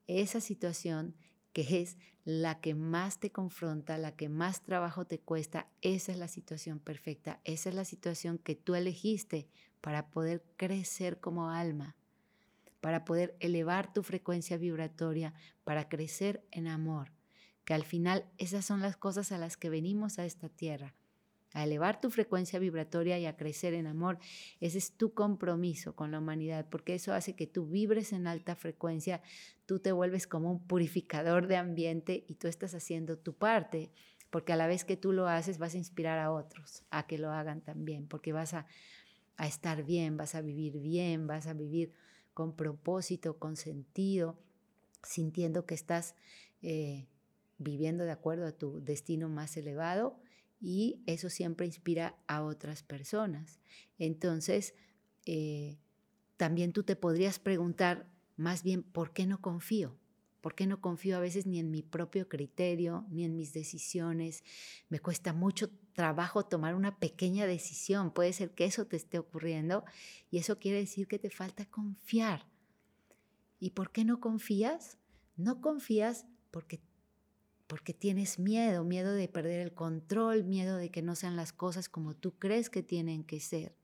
esa 0.07 0.40
situación 0.40 1.14
que 1.52 1.80
es 1.80 1.96
la 2.24 2.61
que 2.61 2.74
más 2.74 3.20
te 3.20 3.30
confronta, 3.30 3.98
la 3.98 4.16
que 4.16 4.28
más 4.28 4.62
trabajo 4.62 5.07
te 5.07 5.20
cuesta, 5.20 5.68
esa 5.83 6.12
es 6.12 6.18
la 6.18 6.28
situación 6.28 6.80
perfecta, 6.80 7.40
esa 7.44 7.68
es 7.68 7.74
la 7.74 7.85
situación 7.85 8.38
que 8.38 8.54
tú 8.54 8.74
elegiste 8.74 9.48
para 9.80 10.11
poder 10.11 10.42
crecer 10.57 11.20
como 11.20 11.50
alma, 11.50 11.96
para 12.85 13.07
poder 13.07 13.35
elevar 13.40 13.94
tu 13.94 14.03
frecuencia 14.03 14.59
vibratoria, 14.59 15.33
para 15.64 15.88
crecer 15.88 16.44
en 16.51 16.68
amor, 16.68 17.12
que 17.64 17.73
al 17.73 17.83
final 17.83 18.27
esas 18.37 18.66
son 18.66 18.83
las 18.83 18.99
cosas 18.99 19.33
a 19.33 19.38
las 19.38 19.57
que 19.57 19.70
venimos 19.70 20.18
a 20.18 20.27
esta 20.27 20.51
tierra, 20.51 20.94
a 21.55 21.64
elevar 21.64 21.99
tu 21.99 22.11
frecuencia 22.11 22.59
vibratoria 22.59 23.18
y 23.18 23.25
a 23.25 23.38
crecer 23.38 23.73
en 23.73 23.87
amor. 23.87 24.18
Ese 24.61 24.77
es 24.77 24.99
tu 24.99 25.14
compromiso 25.14 25.97
con 25.97 26.11
la 26.11 26.18
humanidad, 26.18 26.66
porque 26.68 26.94
eso 26.94 27.14
hace 27.14 27.35
que 27.35 27.47
tú 27.47 27.64
vibres 27.64 28.12
en 28.12 28.27
alta 28.27 28.55
frecuencia, 28.55 29.23
tú 29.64 29.79
te 29.79 29.90
vuelves 29.90 30.27
como 30.27 30.51
un 30.51 30.66
purificador 30.66 31.47
de 31.47 31.57
ambiente 31.57 32.27
y 32.29 32.35
tú 32.35 32.49
estás 32.49 32.75
haciendo 32.75 33.16
tu 33.16 33.33
parte, 33.33 33.92
porque 34.29 34.53
a 34.53 34.57
la 34.57 34.66
vez 34.66 34.85
que 34.85 34.99
tú 34.99 35.14
lo 35.14 35.27
haces 35.27 35.57
vas 35.57 35.73
a 35.73 35.79
inspirar 35.79 36.18
a 36.18 36.31
otros 36.31 36.83
a 36.90 37.07
que 37.07 37.16
lo 37.16 37.33
hagan 37.33 37.62
también, 37.62 38.07
porque 38.09 38.35
vas 38.35 38.53
a, 38.53 38.66
estar 39.38 39.85
bien, 39.85 40.18
vas 40.18 40.35
a 40.35 40.42
vivir 40.42 40.79
bien, 40.81 41.27
vas 41.27 41.47
a 41.47 41.55
vivir 41.55 41.94
con 42.35 42.55
propósito, 42.55 43.38
con 43.38 43.57
sentido, 43.57 44.38
sintiendo 45.03 45.64
que 45.64 45.75
estás 45.75 46.14
eh, 46.62 47.07
viviendo 47.59 48.05
de 48.05 48.11
acuerdo 48.11 48.47
a 48.47 48.53
tu 48.53 48.85
destino 48.85 49.29
más 49.29 49.57
elevado 49.57 50.20
y 50.61 51.03
eso 51.07 51.31
siempre 51.31 51.66
inspira 51.66 52.16
a 52.27 52.42
otras 52.42 52.83
personas. 52.83 53.61
Entonces, 53.99 54.75
eh, 55.27 55.79
también 56.37 56.73
tú 56.73 56.83
te 56.83 56.97
podrías 56.97 57.38
preguntar 57.38 58.07
más 58.37 58.62
bien, 58.62 58.83
¿por 58.83 59.12
qué 59.12 59.27
no 59.27 59.40
confío? 59.40 59.97
¿Por 60.40 60.55
qué 60.55 60.66
no 60.66 60.81
confío 60.81 61.16
a 61.16 61.20
veces 61.20 61.47
ni 61.47 61.59
en 61.59 61.70
mi 61.70 61.83
propio 61.83 62.29
criterio, 62.29 63.07
ni 63.11 63.25
en 63.25 63.37
mis 63.37 63.53
decisiones? 63.53 64.42
Me 64.88 64.99
cuesta 64.99 65.33
mucho 65.33 65.70
trabajo 65.94 66.44
tomar 66.44 66.74
una 66.74 66.98
pequeña 66.98 67.46
decisión. 67.46 68.12
Puede 68.12 68.33
ser 68.33 68.50
que 68.50 68.66
eso 68.66 68.87
te 68.87 68.96
esté 68.96 69.18
ocurriendo 69.18 69.85
y 70.30 70.38
eso 70.38 70.59
quiere 70.59 70.78
decir 70.78 71.09
que 71.09 71.18
te 71.18 71.30
falta 71.30 71.64
confiar. 71.64 72.46
¿Y 73.59 73.70
por 73.70 73.90
qué 73.90 74.04
no 74.04 74.20
confías? 74.20 74.98
No 75.37 75.61
confías 75.61 76.26
porque 76.50 76.80
porque 77.66 77.94
tienes 77.94 78.38
miedo, 78.38 78.85
miedo 78.85 79.14
de 79.14 79.26
perder 79.26 79.61
el 79.61 79.72
control, 79.72 80.44
miedo 80.44 80.76
de 80.76 80.90
que 80.90 81.02
no 81.02 81.14
sean 81.14 81.35
las 81.35 81.52
cosas 81.52 81.88
como 81.88 82.14
tú 82.14 82.38
crees 82.38 82.68
que 82.68 82.83
tienen 82.83 83.24
que 83.24 83.40
ser. 83.40 83.74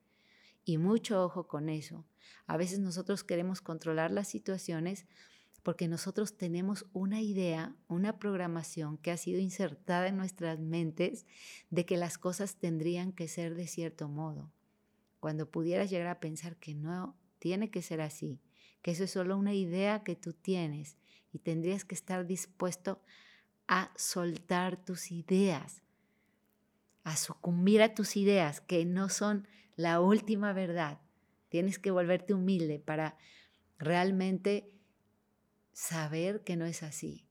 Y 0.64 0.79
mucho 0.79 1.25
ojo 1.25 1.49
con 1.49 1.68
eso. 1.68 2.05
A 2.46 2.57
veces 2.57 2.79
nosotros 2.79 3.25
queremos 3.25 3.62
controlar 3.62 4.11
las 4.11 4.29
situaciones 4.29 5.07
porque 5.62 5.88
nosotros 5.88 6.37
tenemos 6.37 6.87
una 6.92 7.20
idea, 7.20 7.75
una 7.88 8.18
programación 8.18 8.96
que 8.99 9.11
ha 9.11 9.16
sido 9.16 9.40
insertada 9.40 10.09
en 10.09 10.16
nuestras 10.16 10.59
mentes 10.59 11.27
de 11.70 11.85
que 11.85 11.96
las 11.96 12.18
cosas 12.18 12.57
tendrían 12.57 13.12
que 13.12 13.29
ser 13.29 13.55
de 13.55 13.66
cierto 13.66 14.09
modo. 14.09 14.51
Cuando 15.20 15.51
pudieras 15.51 15.90
llegar 15.90 16.09
a 16.09 16.20
pensar 16.20 16.57
que 16.57 16.75
no 16.75 17.16
tiene 17.38 17.70
que 17.70 17.83
ser 17.83 18.01
así, 18.01 18.40
que 18.83 18.92
eso 18.92 19.05
es 19.05 19.11
solo 19.11 19.37
una 19.37 19.55
idea 19.55 20.03
que 20.03 20.16
tú 20.16 20.33
tienes 20.33 20.96
y 21.33 21.38
tendrías 21.38 21.85
que 21.85 21.94
estar 21.94 22.27
dispuesto 22.27 23.03
a 23.68 23.92
soltar 23.96 24.83
tus 24.83 25.12
ideas, 25.12 25.83
a 27.05 27.16
sucumbir 27.16 27.83
a 27.83 27.94
tus 27.94 28.16
ideas 28.16 28.61
que 28.61 28.85
no 28.85 29.09
son 29.09 29.46
la 29.77 30.01
última 30.01 30.53
verdad. 30.53 31.01
Tienes 31.51 31.79
que 31.79 31.90
volverte 31.90 32.35
humilde 32.35 32.79
para 32.79 33.18
realmente 33.79 34.70
saber 35.73 36.43
que 36.43 36.57
no 36.57 36.67
es 36.67 36.83
así 36.83 37.25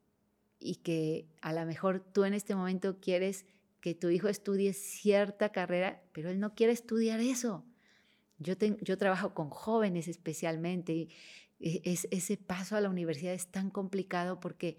y 0.60 0.76
que 0.76 1.28
a 1.42 1.54
lo 1.54 1.66
mejor 1.66 2.00
tú 2.00 2.26
en 2.26 2.34
este 2.34 2.56
momento 2.56 3.00
quieres 3.00 3.46
que 3.82 3.96
tu 3.96 4.10
hijo 4.10 4.28
estudie 4.28 4.74
cierta 4.74 5.52
carrera, 5.52 6.02
pero 6.12 6.30
él 6.30 6.40
no 6.40 6.54
quiere 6.54 6.74
estudiar 6.74 7.20
eso. 7.22 7.66
Yo, 8.38 8.54
yo 8.82 8.98
trabajo 8.98 9.34
con 9.34 9.50
jóvenes 9.50 10.08
especialmente 10.08 10.94
y 10.94 11.10
e, 11.60 11.82
es, 11.84 12.08
ese 12.12 12.38
paso 12.38 12.76
a 12.76 12.82
la 12.82 12.90
universidad 12.90 13.34
es 13.34 13.48
tan 13.48 13.70
complicado 13.70 14.40
porque 14.40 14.78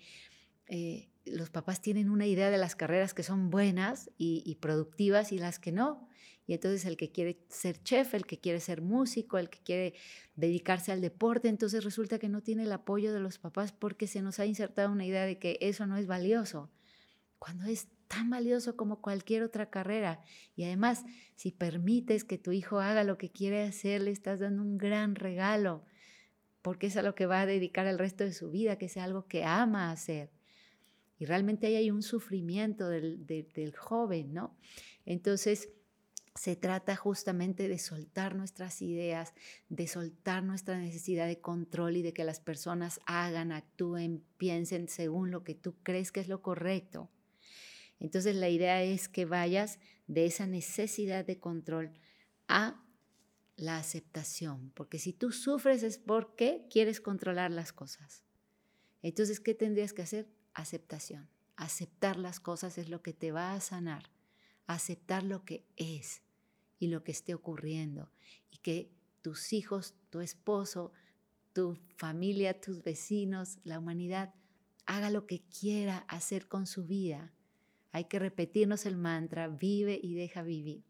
eh, 0.67 1.10
los 1.25 1.51
papás 1.51 1.81
tienen 1.81 2.11
una 2.11 2.27
idea 2.27 2.51
de 2.51 2.59
las 2.59 2.77
carreras 2.77 3.15
que 3.15 3.23
son 3.23 3.51
buenas 3.51 4.11
y, 4.17 4.55
productivas 4.61 5.33
y 5.33 5.39
las 5.39 5.59
que 5.59 5.73
no. 5.73 6.09
Y 6.47 6.55
entonces 6.55 6.85
el 6.85 6.97
que 6.97 7.13
quiere 7.13 7.45
ser 7.49 7.81
chef, 7.83 8.15
el 8.15 8.27
que 8.27 8.41
quiere 8.41 8.59
ser 8.61 8.83
músico, 8.83 9.39
el 9.39 9.51
que 9.51 9.61
quiere 9.61 9.95
dedicarse 10.35 10.91
al 10.91 11.01
deporte, 11.01 11.49
entonces 11.49 11.85
resulta 11.85 12.19
que 12.19 12.29
no 12.29 12.43
tiene 12.43 12.65
el 12.65 12.73
apoyo 12.73 13.13
de 13.13 13.21
los 13.21 13.39
papás 13.39 13.73
porque 13.73 14.07
se 14.07 14.23
nos 14.23 14.41
ha 14.41 14.47
insertado 14.47 14.91
una 14.91 15.07
idea 15.07 15.27
de 15.27 15.39
que 15.39 15.59
eso 15.61 15.87
no 15.87 15.97
es 15.97 16.07
valioso, 16.07 16.71
cuando 17.39 17.67
es 17.67 17.89
tan 18.09 18.29
valioso 18.29 18.77
como 18.77 19.01
cualquier 19.01 19.45
otra 19.45 19.71
carrera. 19.71 20.21
Y 20.57 20.65
además, 20.65 21.05
si 21.37 21.53
permites 21.53 22.25
que 22.25 22.39
tu 22.39 22.51
hijo 22.51 22.81
haga 22.81 23.05
lo 23.05 23.17
que 23.17 23.31
quiere 23.31 23.63
hacer, 23.63 24.03
le 24.03 24.11
estás 24.11 24.41
dando 24.41 24.63
un 24.63 24.77
gran 24.77 25.15
regalo, 25.15 25.85
porque 26.63 26.89
es 26.89 26.97
a 26.97 27.03
lo 27.03 27.15
que 27.15 27.27
va 27.27 27.43
a 27.43 27.47
dedicar 27.47 27.87
el 27.87 27.99
resto 28.01 28.25
de 28.25 28.33
su 28.33 28.51
vida, 28.51 28.77
que 28.77 28.89
sea 28.89 29.05
algo 29.05 29.29
que 29.29 29.45
ama 29.45 29.93
hacer. 29.93 30.33
Y 31.21 31.27
realmente 31.27 31.67
ahí 31.67 31.77
hay 31.77 31.91
un 31.91 32.03
sufrimiento 32.03 32.89
del, 32.89 33.27
del 33.27 33.77
joven, 33.77 34.33
¿no? 34.33 34.57
Entonces, 35.05 35.69
se 36.35 36.57
trata 36.57 36.97
justamente 36.97 37.69
de 37.69 37.79
soltar 37.79 38.35
nuestras 38.35 38.81
ideas, 38.81 39.35
de 39.69 39.87
soltar 39.87 40.43
nuestra 40.43 40.79
necesidad 40.79 41.27
de 41.27 41.39
control 41.39 41.99
y 41.99 42.03
de 42.03 42.15
que 42.15 42.25
las 42.25 42.41
personas 42.41 43.01
hagan, 43.05 43.53
actúen, 43.53 44.25
piensen 44.39 44.89
según 44.89 45.31
lo 45.31 45.45
que 45.45 45.55
tú 45.55 45.77
crees 45.83 46.11
que 46.11 46.21
es 46.21 46.29
lo 46.29 46.41
correcto. 46.41 47.11
Entonces 47.99 48.35
la 48.35 48.49
idea 48.49 48.83
es 48.83 49.11
que 49.11 49.27
vayas 49.27 49.79
de 50.07 50.25
esa 50.25 50.47
necesidad 50.47 51.27
de 51.27 51.39
control 51.39 51.93
a 52.49 52.83
la 53.57 53.77
aceptación, 53.77 54.71
porque 54.75 54.99
si 54.99 55.13
tú 55.13 55.33
sufres 55.33 55.83
es 55.83 55.99
porque 55.99 56.67
quieres 56.71 56.99
controlar 56.99 57.51
las 57.51 57.75
cosas. 57.75 58.25
Entonces, 59.03 59.39
¿qué 59.39 59.55
tendrías 59.55 59.93
que 59.93 60.01
hacer? 60.01 60.40
Aceptación. 60.55 61.29
Aceptar 61.57 62.17
las 62.17 62.41
cosas 62.41 62.79
es 62.79 62.89
lo 62.89 63.03
que 63.03 63.13
te 63.13 63.33
va 63.33 63.53
a 63.53 63.61
sanar. 63.61 64.11
Aceptar 64.67 65.23
lo 65.23 65.45
que 65.45 65.67
es 65.77 66.23
y 66.79 66.89
lo 66.89 67.05
que 67.05 67.13
esté 67.13 67.35
ocurriendo. 67.35 68.11
Y 68.51 68.59
que 68.59 68.91
tus 69.23 69.53
hijos, 69.53 69.95
tu 70.11 70.21
esposo, 70.21 70.93
tu 71.53 71.77
familia, 71.97 72.61
tus 72.61 72.83
vecinos, 72.83 73.59
la 73.65 73.79
humanidad, 73.79 74.35
haga 74.87 75.11
lo 75.11 75.27
que 75.27 75.43
quiera 75.43 75.99
hacer 76.09 76.49
con 76.49 76.67
su 76.67 76.87
vida. 76.87 77.33
Hay 77.93 78.05
que 78.05 78.19
repetirnos 78.19 78.87
el 78.87 78.97
mantra, 78.97 79.49
vive 79.49 79.99
y 80.03 80.15
deja 80.15 80.43
vivir, 80.43 80.85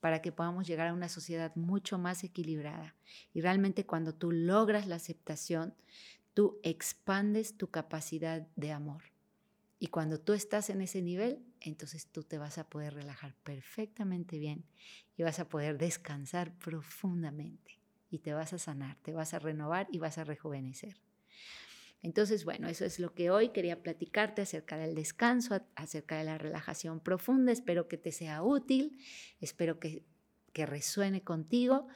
para 0.00 0.22
que 0.22 0.32
podamos 0.32 0.66
llegar 0.66 0.88
a 0.88 0.94
una 0.94 1.08
sociedad 1.08 1.54
mucho 1.56 1.98
más 1.98 2.24
equilibrada. 2.24 2.94
Y 3.32 3.40
realmente 3.40 3.86
cuando 3.86 4.14
tú 4.14 4.32
logras 4.32 4.86
la 4.86 4.96
aceptación, 4.96 5.74
tú 6.40 6.58
expandes 6.62 7.58
tu 7.58 7.68
capacidad 7.68 8.48
de 8.56 8.72
amor. 8.72 9.02
Y 9.78 9.88
cuando 9.88 10.18
tú 10.18 10.32
estás 10.32 10.70
en 10.70 10.80
ese 10.80 11.02
nivel, 11.02 11.44
entonces 11.60 12.06
tú 12.06 12.22
te 12.22 12.38
vas 12.38 12.56
a 12.56 12.66
poder 12.66 12.94
relajar 12.94 13.34
perfectamente 13.42 14.38
bien 14.38 14.64
y 15.18 15.22
vas 15.22 15.38
a 15.38 15.50
poder 15.50 15.76
descansar 15.76 16.56
profundamente 16.56 17.78
y 18.10 18.20
te 18.20 18.32
vas 18.32 18.54
a 18.54 18.58
sanar, 18.58 18.96
te 19.02 19.12
vas 19.12 19.34
a 19.34 19.38
renovar 19.38 19.86
y 19.92 19.98
vas 19.98 20.16
a 20.16 20.24
rejuvenecer. 20.24 20.96
Entonces, 22.00 22.46
bueno, 22.46 22.68
eso 22.68 22.86
es 22.86 22.98
lo 22.98 23.12
que 23.12 23.30
hoy 23.30 23.50
quería 23.50 23.82
platicarte 23.82 24.40
acerca 24.40 24.78
del 24.78 24.94
descanso, 24.94 25.60
acerca 25.74 26.16
de 26.16 26.24
la 26.24 26.38
relajación 26.38 27.00
profunda. 27.00 27.52
Espero 27.52 27.86
que 27.86 27.98
te 27.98 28.12
sea 28.12 28.42
útil, 28.42 28.96
espero 29.42 29.78
que, 29.78 30.06
que 30.54 30.64
resuene 30.64 31.22
contigo. 31.22 31.86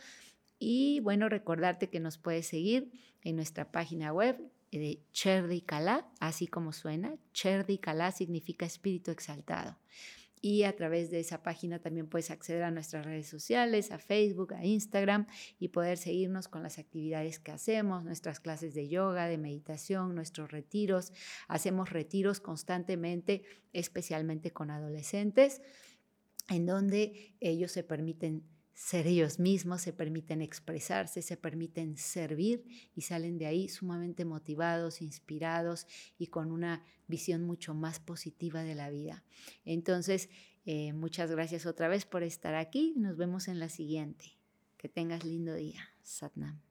Y 0.59 1.01
bueno, 1.01 1.31
recordarte 1.31 1.89
que 1.89 1.99
nos 1.99 2.19
puedes 2.19 2.47
seguir 2.47 2.93
en 3.25 3.37
nuestra 3.37 3.73
página 3.73 4.13
web 4.13 4.39
de 4.71 5.03
Cherdi 5.13 5.61
Kalá, 5.61 6.07
así 6.21 6.47
como 6.47 6.73
suena. 6.73 7.17
Cherdi 7.33 7.79
Kalá 7.79 8.13
significa 8.13 8.67
espíritu 8.67 9.11
exaltado. 9.11 9.77
Y 10.41 10.65
a 10.65 10.77
través 10.77 11.11
de 11.11 11.21
esa 11.21 11.43
página 11.43 11.79
también 11.79 12.07
puedes 12.07 12.31
acceder 12.31 12.65
a 12.65 12.71
nuestras 12.71 13.07
redes 13.07 13.27
sociales, 13.27 13.91
a 13.91 13.99
Facebook, 13.99 14.53
a 14.53 14.63
Instagram 14.63 15.27
y 15.59 15.69
poder 15.69 15.97
seguirnos 15.97 16.49
con 16.49 16.63
las 16.63 16.79
actividades 16.79 17.39
que 17.39 17.51
hacemos, 17.51 18.05
nuestras 18.05 18.41
clases 18.41 18.75
de 18.75 18.87
yoga, 18.87 19.27
de 19.27 19.39
meditación, 19.39 20.15
nuestros 20.15 20.51
retiros. 20.51 21.15
Hacemos 21.49 21.89
retiros 21.89 22.41
constantemente, 22.41 23.43
especialmente 23.73 24.51
con 24.51 24.71
adolescentes, 24.71 25.63
en 26.51 26.67
donde 26.67 27.35
ellos 27.41 27.73
se 27.73 27.83
permiten 27.83 28.43
ser 28.75 29.07
ellos 29.07 29.39
mismos, 29.39 29.83
se 29.83 29.93
permiten 29.93 30.43
expresarse, 30.43 31.23
se 31.23 31.37
permiten 31.37 31.97
servir 31.97 32.65
y 32.95 33.03
salen 33.03 33.39
de 33.39 33.47
ahí 33.47 33.69
sumamente 33.69 34.25
motivados, 34.25 35.01
inspirados 35.01 35.87
y 36.19 36.27
con 36.27 36.51
una 36.51 36.85
visión 37.07 37.45
mucho 37.45 37.73
más 37.75 38.01
positiva 38.01 38.63
de 38.63 38.75
la 38.75 38.91
vida. 38.91 39.25
Entonces, 39.65 40.29
eh, 40.67 40.93
muchas 40.93 41.31
gracias 41.31 41.67
otra 41.67 41.89
vez 41.89 42.05
por 42.05 42.23
estar 42.23 42.55
aquí. 42.55 42.95
Nos 42.97 43.17
vemos 43.17 43.49
en 43.49 43.61
la 43.61 43.69
siguiente. 43.69 44.37
Que 44.77 44.89
tengas 44.89 45.25
lindo 45.25 45.55
día. 45.55 45.81
Satnam. 46.03 46.64